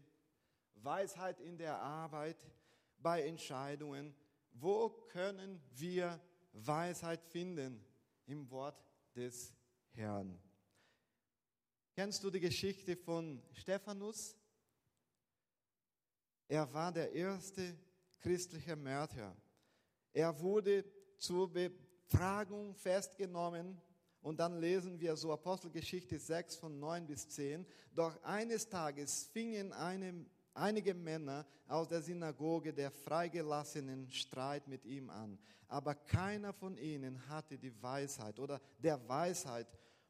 Weisheit 0.75 1.39
in 1.41 1.57
der 1.57 1.79
Arbeit, 1.79 2.37
bei 3.01 3.23
Entscheidungen. 3.23 4.15
Wo 4.51 4.89
können 4.89 5.61
wir 5.71 6.19
Weisheit 6.53 7.23
finden? 7.23 7.83
Im 8.25 8.49
Wort 8.51 8.83
des 9.15 9.53
Herrn. 9.91 10.37
Kennst 11.93 12.23
du 12.23 12.29
die 12.29 12.39
Geschichte 12.39 12.95
von 12.95 13.41
Stephanus? 13.53 14.35
Er 16.47 16.71
war 16.73 16.91
der 16.91 17.11
erste 17.11 17.75
christliche 18.19 18.75
Märtyrer. 18.75 19.35
Er 20.13 20.39
wurde 20.39 20.85
zur 21.17 21.51
Befragung 21.51 22.75
festgenommen 22.75 23.81
und 24.21 24.39
dann 24.39 24.59
lesen 24.59 24.99
wir 24.99 25.15
so 25.15 25.31
Apostelgeschichte 25.31 26.19
6 26.19 26.57
von 26.57 26.79
9 26.79 27.07
bis 27.07 27.29
10. 27.29 27.65
Doch 27.93 28.21
eines 28.23 28.67
Tages 28.69 29.25
fingen 29.25 29.73
eine 29.73 30.25
einige 30.57 30.93
Männer 30.93 31.45
aus 31.67 31.87
der 31.87 32.01
Synagoge 32.01 32.73
der 32.73 32.91
Freigelassenen 32.91 34.09
Streit 34.09 34.67
mit 34.67 34.85
ihm 34.85 35.09
an. 35.09 35.37
Aber 35.67 35.95
keiner 35.95 36.53
von 36.53 36.77
ihnen 36.77 37.27
hatte 37.27 37.57
die 37.57 37.81
Weisheit 37.81 38.39
oder 38.39 38.61
der 38.79 39.07
Weisheit 39.07 39.67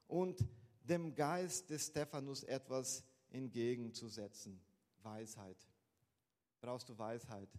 und 0.07 0.45
dem 0.83 1.13
Geist 1.15 1.69
des 1.69 1.87
Stephanus 1.87 2.43
etwas 2.43 3.03
entgegenzusetzen. 3.29 4.61
Weisheit. 5.01 5.57
Brauchst 6.61 6.89
du 6.89 6.97
Weisheit 6.97 7.49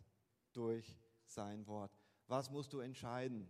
durch 0.52 0.98
sein 1.26 1.66
Wort? 1.66 1.92
Was 2.26 2.50
musst 2.50 2.72
du 2.72 2.80
entscheiden? 2.80 3.48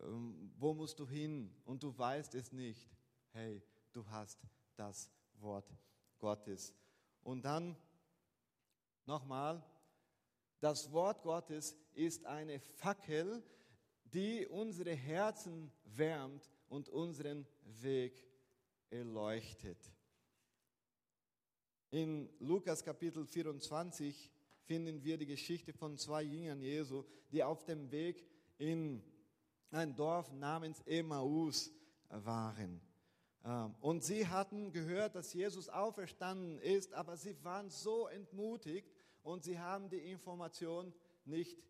Ähm, 0.00 0.52
wo 0.58 0.74
musst 0.74 0.98
du 0.98 1.08
hin? 1.08 1.54
Und 1.64 1.82
du 1.82 1.96
weißt 1.96 2.34
es 2.34 2.52
nicht. 2.52 2.90
Hey, 3.30 3.62
du 3.92 4.06
hast 4.08 4.38
das 4.76 5.10
Wort 5.40 5.72
Gottes. 6.18 6.74
Und 7.22 7.44
dann 7.44 7.76
Nochmal, 9.06 9.64
das 10.60 10.92
Wort 10.92 11.22
Gottes 11.22 11.76
ist 11.94 12.24
eine 12.24 12.60
Fackel, 12.60 13.42
die 14.04 14.46
unsere 14.46 14.94
Herzen 14.94 15.72
wärmt 15.84 16.48
und 16.68 16.88
unseren 16.88 17.46
Weg 17.64 18.28
erleuchtet. 18.90 19.78
In 21.90 22.28
Lukas 22.38 22.84
Kapitel 22.84 23.26
24 23.26 24.30
finden 24.62 25.02
wir 25.02 25.18
die 25.18 25.26
Geschichte 25.26 25.72
von 25.72 25.98
zwei 25.98 26.22
Jüngern 26.22 26.62
Jesu, 26.62 27.04
die 27.32 27.42
auf 27.42 27.64
dem 27.64 27.90
Weg 27.90 28.24
in 28.58 29.02
ein 29.72 29.96
Dorf 29.96 30.30
namens 30.32 30.80
Emmaus 30.82 31.72
waren. 32.08 32.80
Ähm, 33.44 33.74
und 33.80 34.04
sie 34.04 34.26
hatten 34.26 34.72
gehört, 34.72 35.14
dass 35.14 35.32
Jesus 35.32 35.68
auferstanden 35.68 36.58
ist, 36.58 36.92
aber 36.92 37.16
sie 37.16 37.36
waren 37.42 37.70
so 37.70 38.06
entmutigt 38.06 38.91
und 39.22 39.44
sie 39.44 39.58
haben 39.58 39.88
die 39.88 40.10
Information 40.10 40.92
nicht 41.24 41.62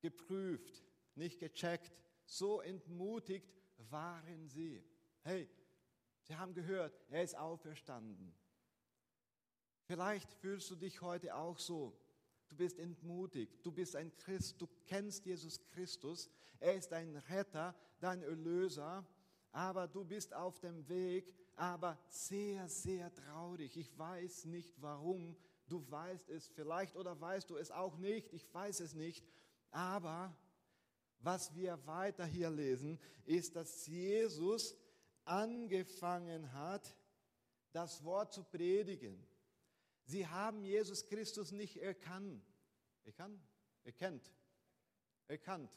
geprüft, 0.00 0.84
nicht 1.14 1.38
gecheckt. 1.38 2.02
So 2.24 2.60
entmutigt 2.60 3.52
waren 3.90 4.48
sie. 4.48 4.82
Hey, 5.22 5.48
sie 6.22 6.36
haben 6.36 6.54
gehört, 6.54 6.98
er 7.08 7.22
ist 7.22 7.36
auferstanden. 7.36 8.34
Vielleicht 9.84 10.32
fühlst 10.34 10.70
du 10.70 10.76
dich 10.76 11.00
heute 11.00 11.34
auch 11.34 11.58
so. 11.58 11.98
Du 12.48 12.56
bist 12.56 12.78
entmutigt, 12.78 13.64
du 13.64 13.72
bist 13.72 13.94
ein 13.94 14.14
Christ, 14.16 14.60
du 14.60 14.66
kennst 14.86 15.26
Jesus 15.26 15.62
Christus, 15.66 16.30
er 16.60 16.74
ist 16.74 16.90
dein 16.92 17.14
Retter, 17.16 17.74
dein 18.00 18.22
Erlöser 18.22 19.06
aber 19.52 19.88
du 19.88 20.04
bist 20.04 20.34
auf 20.34 20.60
dem 20.60 20.88
Weg, 20.88 21.34
aber 21.56 21.98
sehr, 22.08 22.68
sehr 22.68 23.12
traurig. 23.12 23.76
Ich 23.76 23.98
weiß 23.98 24.44
nicht 24.46 24.80
warum. 24.80 25.36
Du 25.68 25.88
weißt 25.90 26.28
es 26.30 26.48
vielleicht 26.48 26.96
oder 26.96 27.20
weißt 27.20 27.50
du 27.50 27.56
es 27.56 27.70
auch 27.70 27.96
nicht. 27.98 28.32
Ich 28.32 28.52
weiß 28.52 28.80
es 28.80 28.94
nicht. 28.94 29.24
Aber 29.70 30.34
was 31.20 31.54
wir 31.54 31.84
weiter 31.86 32.24
hier 32.24 32.50
lesen, 32.50 32.98
ist, 33.24 33.56
dass 33.56 33.86
Jesus 33.86 34.76
angefangen 35.24 36.52
hat, 36.52 36.96
das 37.72 38.02
Wort 38.02 38.32
zu 38.32 38.44
predigen. 38.44 39.26
Sie 40.04 40.26
haben 40.26 40.64
Jesus 40.64 41.04
Christus 41.04 41.52
nicht 41.52 41.76
erkannt. 41.76 42.42
Erkannt? 43.04 43.42
Erkennt. 43.84 44.32
Erkannt. 45.26 45.70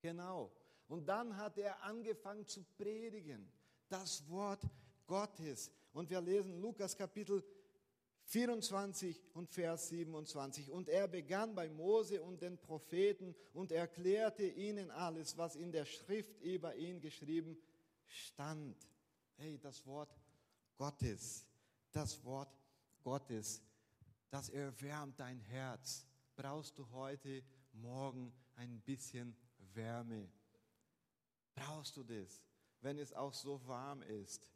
Genau. 0.00 0.52
Und 0.88 1.06
dann 1.06 1.36
hat 1.36 1.56
er 1.56 1.82
angefangen 1.84 2.46
zu 2.46 2.64
predigen. 2.76 3.52
Das 3.88 4.28
Wort 4.28 4.62
Gottes. 5.06 5.70
Und 5.92 6.10
wir 6.10 6.20
lesen 6.20 6.60
Lukas 6.60 6.96
Kapitel 6.96 7.44
24 8.30 9.20
und 9.34 9.50
Vers 9.50 9.88
27. 9.88 10.70
Und 10.70 10.88
er 10.88 11.08
begann 11.08 11.52
bei 11.52 11.68
Mose 11.68 12.22
und 12.22 12.40
den 12.42 12.58
Propheten 12.58 13.34
und 13.52 13.72
erklärte 13.72 14.46
ihnen 14.46 14.92
alles, 14.92 15.36
was 15.36 15.56
in 15.56 15.72
der 15.72 15.84
Schrift 15.84 16.40
über 16.40 16.76
ihn 16.76 17.00
geschrieben 17.00 17.60
stand. 18.06 18.76
Hey, 19.36 19.58
das 19.58 19.84
Wort 19.84 20.16
Gottes, 20.76 21.44
das 21.90 22.22
Wort 22.24 22.56
Gottes, 23.02 23.62
das 24.30 24.48
erwärmt 24.48 25.18
dein 25.18 25.40
Herz. 25.40 26.06
Brauchst 26.36 26.78
du 26.78 26.88
heute 26.92 27.42
Morgen 27.72 28.32
ein 28.54 28.80
bisschen 28.82 29.36
Wärme? 29.74 30.30
Brauchst 31.56 31.96
du 31.96 32.04
das, 32.04 32.40
wenn 32.80 32.96
es 32.96 33.12
auch 33.12 33.34
so 33.34 33.60
warm 33.66 34.02
ist? 34.02 34.52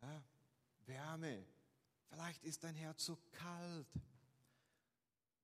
Ja, 0.00 0.24
Wärme. 0.86 1.44
Vielleicht 2.12 2.44
ist 2.44 2.62
dein 2.62 2.74
Herz 2.74 3.06
so 3.06 3.16
kalt. 3.30 3.86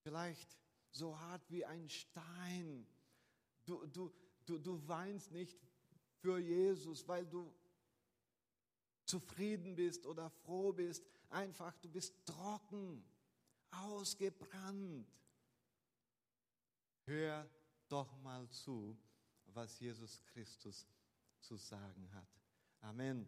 Vielleicht 0.02 0.58
so 0.90 1.18
hart 1.18 1.42
wie 1.50 1.64
ein 1.64 1.88
Stein. 1.88 2.86
Du, 3.64 3.86
du, 3.86 4.12
du, 4.44 4.58
du 4.58 4.86
weinst 4.86 5.32
nicht 5.32 5.58
für 6.20 6.38
Jesus, 6.38 7.08
weil 7.08 7.26
du 7.26 7.54
zufrieden 9.06 9.76
bist 9.76 10.04
oder 10.04 10.28
froh 10.28 10.74
bist. 10.74 11.02
Einfach, 11.30 11.74
du 11.78 11.88
bist 11.88 12.14
trocken, 12.26 13.02
ausgebrannt. 13.70 15.08
Hör 17.06 17.48
doch 17.88 18.14
mal 18.18 18.46
zu, 18.50 18.94
was 19.46 19.80
Jesus 19.80 20.22
Christus 20.26 20.86
zu 21.40 21.56
sagen 21.56 22.12
hat. 22.12 22.28
Amen. 22.82 23.26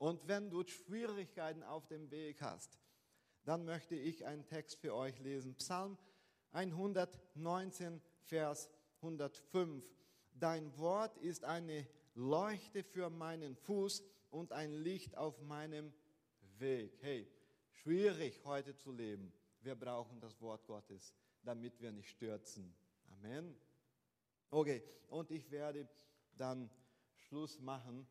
Und 0.00 0.26
wenn 0.28 0.48
du 0.48 0.66
Schwierigkeiten 0.66 1.62
auf 1.62 1.86
dem 1.86 2.10
Weg 2.10 2.40
hast, 2.40 2.78
dann 3.44 3.66
möchte 3.66 3.94
ich 3.94 4.24
einen 4.24 4.46
Text 4.46 4.80
für 4.80 4.94
euch 4.94 5.18
lesen. 5.20 5.54
Psalm 5.56 5.98
119, 6.52 8.00
Vers 8.22 8.70
105. 9.02 9.84
Dein 10.32 10.74
Wort 10.78 11.18
ist 11.18 11.44
eine 11.44 11.86
Leuchte 12.14 12.82
für 12.82 13.10
meinen 13.10 13.54
Fuß 13.56 14.02
und 14.30 14.52
ein 14.52 14.72
Licht 14.72 15.18
auf 15.18 15.38
meinem 15.42 15.92
Weg. 16.56 16.96
Hey, 17.02 17.30
schwierig 17.68 18.40
heute 18.46 18.74
zu 18.74 18.92
leben. 18.92 19.30
Wir 19.60 19.74
brauchen 19.74 20.18
das 20.18 20.40
Wort 20.40 20.66
Gottes, 20.66 21.14
damit 21.42 21.78
wir 21.78 21.92
nicht 21.92 22.08
stürzen. 22.08 22.74
Amen. 23.12 23.54
Okay, 24.48 24.82
und 25.08 25.30
ich 25.30 25.50
werde 25.50 25.86
dann 26.38 26.70
Schluss 27.12 27.60
machen. 27.60 28.06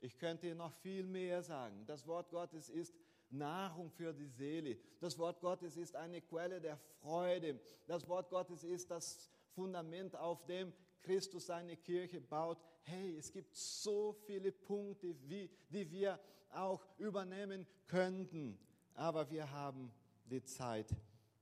Ich 0.00 0.18
könnte 0.18 0.54
noch 0.54 0.72
viel 0.72 1.04
mehr 1.04 1.42
sagen. 1.42 1.84
Das 1.86 2.06
Wort 2.06 2.30
Gottes 2.30 2.70
ist 2.70 2.94
Nahrung 3.30 3.90
für 3.90 4.12
die 4.12 4.26
Seele. 4.26 4.78
Das 4.98 5.18
Wort 5.18 5.40
Gottes 5.40 5.76
ist 5.76 5.94
eine 5.94 6.20
Quelle 6.20 6.60
der 6.60 6.78
Freude. 7.00 7.60
Das 7.86 8.08
Wort 8.08 8.30
Gottes 8.30 8.64
ist 8.64 8.90
das 8.90 9.30
Fundament, 9.54 10.16
auf 10.16 10.44
dem 10.46 10.72
Christus 11.02 11.46
seine 11.46 11.76
Kirche 11.76 12.20
baut. 12.20 12.58
Hey, 12.82 13.16
es 13.16 13.32
gibt 13.32 13.54
so 13.54 14.12
viele 14.26 14.52
Punkte, 14.52 15.14
wie, 15.28 15.50
die 15.68 15.90
wir 15.90 16.18
auch 16.50 16.84
übernehmen 16.98 17.66
könnten, 17.86 18.58
aber 18.94 19.30
wir 19.30 19.50
haben 19.50 19.92
die 20.24 20.42
Zeit 20.42 20.88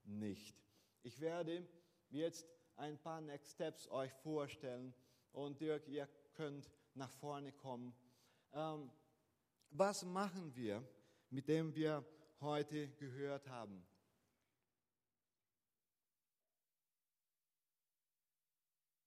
nicht. 0.05 0.55
Ich 1.03 1.21
werde 1.21 1.67
jetzt 2.11 2.47
ein 2.77 2.99
paar 2.99 3.21
Next 3.21 3.53
Steps 3.53 3.89
euch 3.91 4.13
vorstellen 4.23 4.95
und 5.33 5.61
Dirk, 5.61 5.89
ihr 5.89 6.09
könnt 6.35 6.71
nach 6.95 7.11
vorne 7.11 7.53
kommen. 7.53 7.95
Ähm, 8.53 8.91
was 9.71 10.05
machen 10.05 10.55
wir 10.55 10.83
mit 11.31 11.49
dem 11.49 11.75
wir 11.75 12.05
heute 12.41 12.89
gehört 12.93 13.47
haben? 13.49 13.87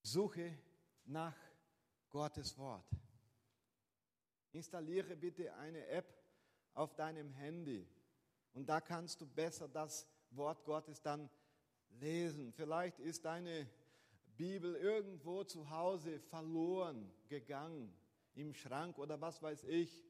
Suche 0.04 0.58
nach 1.06 1.36
Gottes 2.10 2.58
Wort. 2.58 2.86
Installiere 4.52 5.16
bitte 5.16 5.54
eine 5.56 5.86
App 5.88 6.14
auf 6.74 6.94
deinem 6.96 7.32
Handy 7.32 7.88
und 8.54 8.68
da 8.68 8.82
kannst 8.82 9.22
du 9.22 9.26
besser 9.26 9.68
das 9.68 10.06
Wort 10.32 10.64
Gottes 10.66 11.02
dann 11.02 11.30
lesen. 11.90 12.52
Vielleicht 12.52 13.00
ist 13.00 13.24
deine 13.24 13.70
Bibel 14.36 14.76
irgendwo 14.76 15.44
zu 15.44 15.70
Hause 15.70 16.20
verloren 16.20 17.12
gegangen 17.30 17.94
im 18.36 18.54
Schrank 18.54 18.98
oder 18.98 19.20
was 19.20 19.42
weiß 19.42 19.64
ich. 19.66 20.06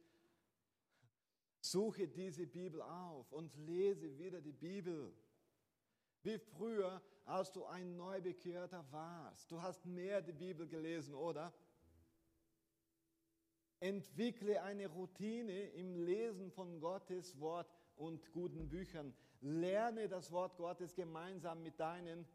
Suche 1.60 2.08
diese 2.08 2.48
Bibel 2.48 2.82
auf 2.82 3.32
und 3.32 3.56
lese 3.56 4.18
wieder 4.18 4.42
die 4.42 4.52
Bibel. 4.52 5.14
Wie 6.24 6.38
früher, 6.38 7.02
als 7.26 7.52
du 7.52 7.66
ein 7.66 7.96
Neubekehrter 7.96 8.86
warst. 8.92 9.52
Du 9.52 9.62
hast 9.62 9.86
mehr 9.86 10.22
die 10.22 10.34
Bibel 10.34 10.68
gelesen, 10.68 11.14
oder? 11.14 11.54
Entwickle 13.80 14.62
eine 14.62 14.88
Routine 14.88 15.70
im 15.70 15.96
Lesen 15.96 16.52
von 16.52 16.80
Gottes 16.80 17.40
Wort 17.40 17.72
und 17.96 18.32
guten 18.32 18.70
Büchern. 18.70 19.14
Lerne 19.42 20.08
das 20.08 20.32
Wort 20.32 20.58
Gottes 20.58 20.94
gemeinsam 20.94 21.64
mit 21.64 21.80
deinen 21.80 22.28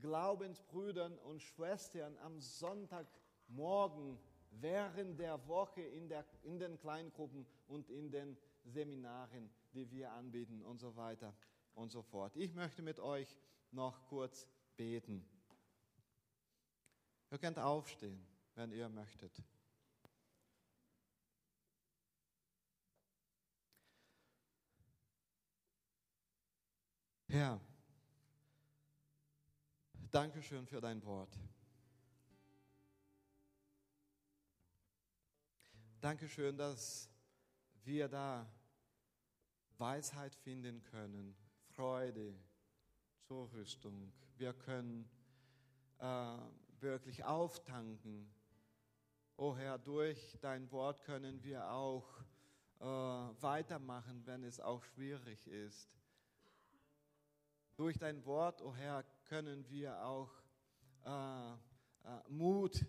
Glaubensbrüdern 0.00 1.18
und 1.18 1.42
Schwestern 1.42 2.16
am 2.18 2.40
Sonntagmorgen 2.40 4.18
während 4.60 5.18
der 5.18 5.46
Woche 5.48 5.82
in, 5.82 6.08
der, 6.08 6.24
in 6.42 6.58
den 6.58 6.78
Kleingruppen 6.78 7.46
und 7.66 7.88
in 7.88 8.10
den 8.10 8.36
Seminaren, 8.64 9.50
die 9.72 9.90
wir 9.90 10.12
anbieten 10.12 10.62
und 10.62 10.78
so 10.78 10.94
weiter 10.96 11.34
und 11.74 11.90
so 11.90 12.02
fort. 12.02 12.36
Ich 12.36 12.54
möchte 12.54 12.82
mit 12.82 13.00
euch 13.00 13.36
noch 13.70 14.04
kurz 14.06 14.46
beten. 14.76 15.26
Ihr 17.30 17.38
könnt 17.38 17.58
aufstehen, 17.58 18.24
wenn 18.54 18.72
ihr 18.72 18.88
möchtet. 18.88 19.42
Herr, 27.28 27.58
danke 30.10 30.42
schön 30.42 30.66
für 30.66 30.82
dein 30.82 31.02
Wort. 31.06 31.34
Dankeschön, 36.02 36.56
dass 36.56 37.08
wir 37.84 38.08
da 38.08 38.52
Weisheit 39.78 40.34
finden 40.34 40.82
können, 40.82 41.36
Freude, 41.76 42.34
Zurüstung. 43.20 44.12
Wir 44.36 44.52
können 44.52 45.08
äh, 45.98 46.38
wirklich 46.80 47.22
auftanken. 47.22 48.34
O 49.36 49.50
oh 49.50 49.56
Herr, 49.56 49.78
durch 49.78 50.36
dein 50.40 50.68
Wort 50.72 51.04
können 51.04 51.40
wir 51.44 51.70
auch 51.70 52.08
äh, 52.80 52.84
weitermachen, 52.84 54.26
wenn 54.26 54.42
es 54.42 54.58
auch 54.58 54.82
schwierig 54.82 55.46
ist. 55.46 55.96
Durch 57.76 57.96
dein 57.96 58.26
Wort, 58.26 58.60
o 58.60 58.70
oh 58.70 58.74
Herr, 58.74 59.04
können 59.26 59.70
wir 59.70 60.04
auch 60.04 60.32
äh, 61.04 61.52
äh 61.52 62.28
Mut 62.28 62.84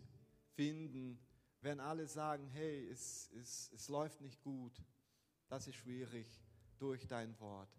finden, 0.56 1.20
wenn 1.64 1.80
alle 1.80 2.06
sagen, 2.08 2.46
hey, 2.50 2.90
es, 2.90 3.32
es, 3.40 3.72
es 3.74 3.88
läuft 3.88 4.20
nicht 4.20 4.42
gut, 4.42 4.84
das 5.48 5.66
ist 5.66 5.76
schwierig 5.76 6.28
durch 6.78 7.08
dein 7.08 7.40
Wort. 7.40 7.70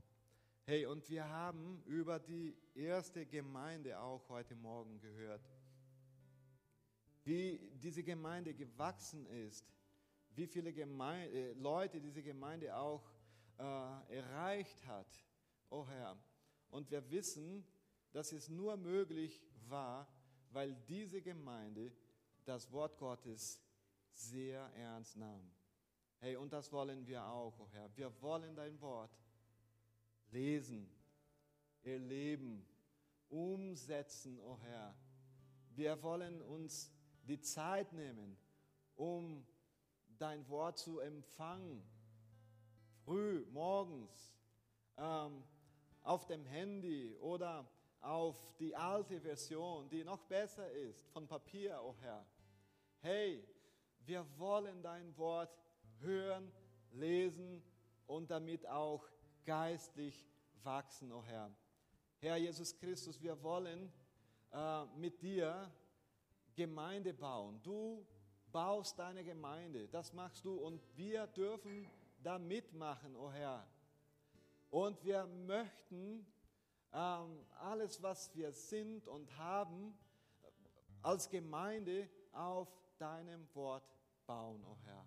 Hey, 0.64 0.86
und 0.86 1.06
wir 1.10 1.28
haben 1.28 1.82
über 1.84 2.18
die 2.18 2.56
erste 2.74 3.26
Gemeinde 3.26 4.00
auch 4.00 4.26
heute 4.30 4.56
Morgen 4.56 4.98
gehört, 5.00 5.46
wie 7.24 7.58
diese 7.74 8.02
Gemeinde 8.02 8.54
gewachsen 8.54 9.26
ist, 9.26 9.66
wie 10.30 10.46
viele 10.46 10.72
Gemeinde, 10.72 11.36
äh, 11.36 11.52
Leute 11.52 12.00
diese 12.00 12.22
Gemeinde 12.22 12.74
auch 12.74 13.04
äh, 13.58 14.16
erreicht 14.16 14.86
hat, 14.86 15.06
oh 15.68 15.86
Herr. 15.86 16.16
Und 16.70 16.90
wir 16.90 17.10
wissen, 17.10 17.66
dass 18.12 18.32
es 18.32 18.48
nur 18.48 18.78
möglich 18.78 19.42
war, 19.68 20.08
weil 20.50 20.74
diese 20.88 21.20
Gemeinde 21.20 21.92
das 22.46 22.70
Wort 22.72 22.96
Gottes 22.98 23.63
sehr 24.14 24.70
ernst 24.76 25.16
nahm. 25.16 25.50
Hey, 26.18 26.36
und 26.36 26.52
das 26.52 26.72
wollen 26.72 27.06
wir 27.06 27.24
auch, 27.24 27.58
oh 27.58 27.68
Herr. 27.72 27.94
Wir 27.96 28.22
wollen 28.22 28.54
dein 28.54 28.80
Wort 28.80 29.10
lesen, 30.30 30.88
erleben, 31.82 32.66
umsetzen, 33.28 34.40
oh 34.40 34.58
Herr. 34.62 34.94
Wir 35.70 36.02
wollen 36.02 36.40
uns 36.42 36.92
die 37.24 37.40
Zeit 37.40 37.92
nehmen, 37.92 38.36
um 38.94 39.46
dein 40.18 40.48
Wort 40.48 40.78
zu 40.78 41.00
empfangen. 41.00 41.82
Früh, 43.04 43.44
morgens, 43.50 44.34
ähm, 44.96 45.42
auf 46.02 46.26
dem 46.26 46.44
Handy 46.46 47.16
oder 47.16 47.68
auf 48.00 48.54
die 48.58 48.76
alte 48.76 49.20
Version, 49.20 49.88
die 49.88 50.04
noch 50.04 50.22
besser 50.24 50.70
ist, 50.70 51.08
von 51.08 51.26
Papier, 51.26 51.80
oh 51.82 51.94
Herr. 52.00 52.24
Hey, 53.00 53.42
wir 54.06 54.26
wollen 54.38 54.82
dein 54.82 55.16
Wort 55.16 55.56
hören, 56.00 56.52
lesen 56.92 57.62
und 58.06 58.30
damit 58.30 58.66
auch 58.66 59.04
geistlich 59.44 60.26
wachsen, 60.62 61.12
oh 61.12 61.22
Herr. 61.24 61.50
Herr 62.18 62.36
Jesus 62.36 62.76
Christus, 62.76 63.20
wir 63.20 63.42
wollen 63.42 63.92
äh, 64.52 64.84
mit 64.96 65.20
dir 65.22 65.70
Gemeinde 66.54 67.12
bauen. 67.12 67.60
Du 67.62 68.06
baust 68.52 68.98
deine 68.98 69.24
Gemeinde, 69.24 69.88
das 69.88 70.12
machst 70.12 70.44
du 70.44 70.54
und 70.54 70.80
wir 70.96 71.26
dürfen 71.26 71.88
da 72.22 72.38
mitmachen, 72.38 73.16
oh 73.16 73.30
Herr. 73.30 73.66
Und 74.70 75.04
wir 75.04 75.26
möchten 75.26 76.26
ähm, 76.92 77.44
alles, 77.58 78.02
was 78.02 78.34
wir 78.34 78.52
sind 78.52 79.08
und 79.08 79.36
haben, 79.36 79.96
als 81.02 81.28
Gemeinde 81.28 82.08
auf 82.32 82.68
deinem 82.98 83.46
Wort 83.54 83.84
bauen, 84.26 84.62
oh 84.64 84.76
Herr, 84.84 85.06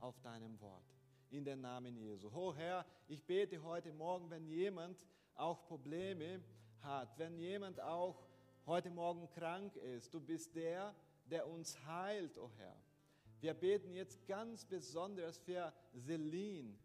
auf 0.00 0.18
deinem 0.20 0.60
Wort. 0.60 0.84
In 1.30 1.44
den 1.44 1.60
Namen 1.60 1.96
Jesu. 1.96 2.28
Oh 2.32 2.52
Herr, 2.54 2.84
ich 3.08 3.24
bete 3.24 3.62
heute 3.62 3.92
Morgen, 3.92 4.30
wenn 4.30 4.46
jemand 4.46 5.04
auch 5.34 5.66
Probleme 5.66 6.42
hat, 6.80 7.18
wenn 7.18 7.36
jemand 7.38 7.80
auch 7.80 8.24
heute 8.66 8.90
Morgen 8.90 9.28
krank 9.30 9.74
ist, 9.76 10.12
du 10.14 10.20
bist 10.20 10.54
der, 10.54 10.94
der 11.26 11.48
uns 11.48 11.76
heilt, 11.86 12.38
oh 12.38 12.50
Herr. 12.56 12.76
Wir 13.40 13.54
beten 13.54 13.94
jetzt 13.94 14.26
ganz 14.26 14.64
besonders 14.64 15.38
für 15.38 15.72
Celine, 15.94 16.78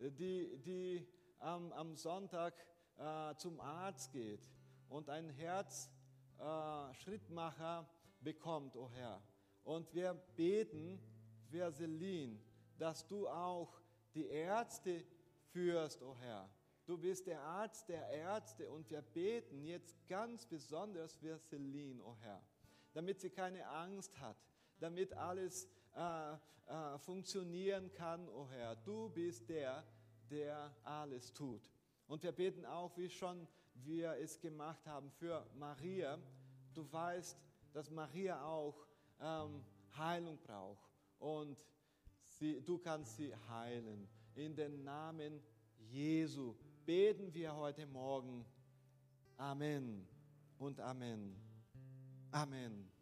die, 0.00 0.56
die 0.64 1.06
ähm, 1.40 1.72
am 1.72 1.94
Sonntag 1.94 2.54
äh, 2.96 3.34
zum 3.36 3.60
Arzt 3.60 4.12
geht 4.12 4.50
und 4.88 5.10
einen 5.10 5.30
Herzschrittmacher 5.30 7.80
äh, 7.80 7.84
bekommt, 8.24 8.76
oh 8.76 8.90
Herr. 8.90 9.22
Und 9.64 9.92
wir 9.94 10.14
beten 10.36 11.00
für 11.50 11.72
Celine, 11.72 12.38
dass 12.78 13.06
du 13.06 13.26
auch 13.28 13.80
die 14.14 14.26
Ärzte 14.26 15.04
führst, 15.50 16.02
oh 16.02 16.16
Herr. 16.20 16.48
Du 16.86 16.98
bist 16.98 17.26
der 17.26 17.40
Arzt 17.40 17.88
der 17.88 18.06
Ärzte 18.10 18.70
und 18.70 18.90
wir 18.90 19.00
beten 19.00 19.64
jetzt 19.64 19.96
ganz 20.06 20.44
besonders 20.44 21.16
für 21.16 21.38
Celine, 21.38 22.02
oh 22.04 22.14
Herr, 22.20 22.42
damit 22.92 23.20
sie 23.20 23.30
keine 23.30 23.66
Angst 23.66 24.20
hat, 24.20 24.36
damit 24.80 25.14
alles 25.14 25.66
äh, 25.94 26.34
äh, 26.66 26.98
funktionieren 26.98 27.90
kann, 27.92 28.28
oh 28.28 28.48
Herr. 28.50 28.76
Du 28.76 29.08
bist 29.08 29.48
der, 29.48 29.82
der 30.30 30.74
alles 30.82 31.32
tut. 31.32 31.70
Und 32.06 32.22
wir 32.22 32.32
beten 32.32 32.66
auch, 32.66 32.94
wie 32.98 33.08
schon 33.08 33.48
wir 33.74 34.12
es 34.16 34.38
gemacht 34.38 34.86
haben, 34.86 35.10
für 35.10 35.46
Maria. 35.54 36.18
Du 36.74 36.90
weißt, 36.92 37.38
dass 37.72 37.90
Maria 37.90 38.44
auch 38.44 38.86
ähm, 39.20 39.62
Heilung 39.96 40.38
braucht 40.38 40.90
und 41.18 41.56
sie, 42.22 42.60
du 42.62 42.78
kannst 42.78 43.16
sie 43.16 43.34
heilen. 43.48 44.08
In 44.34 44.54
den 44.54 44.82
Namen 44.84 45.40
Jesu 45.78 46.54
beten 46.84 47.32
wir 47.32 47.54
heute 47.54 47.86
Morgen. 47.86 48.44
Amen 49.36 50.06
und 50.58 50.80
Amen. 50.80 51.36
Amen. 52.30 52.93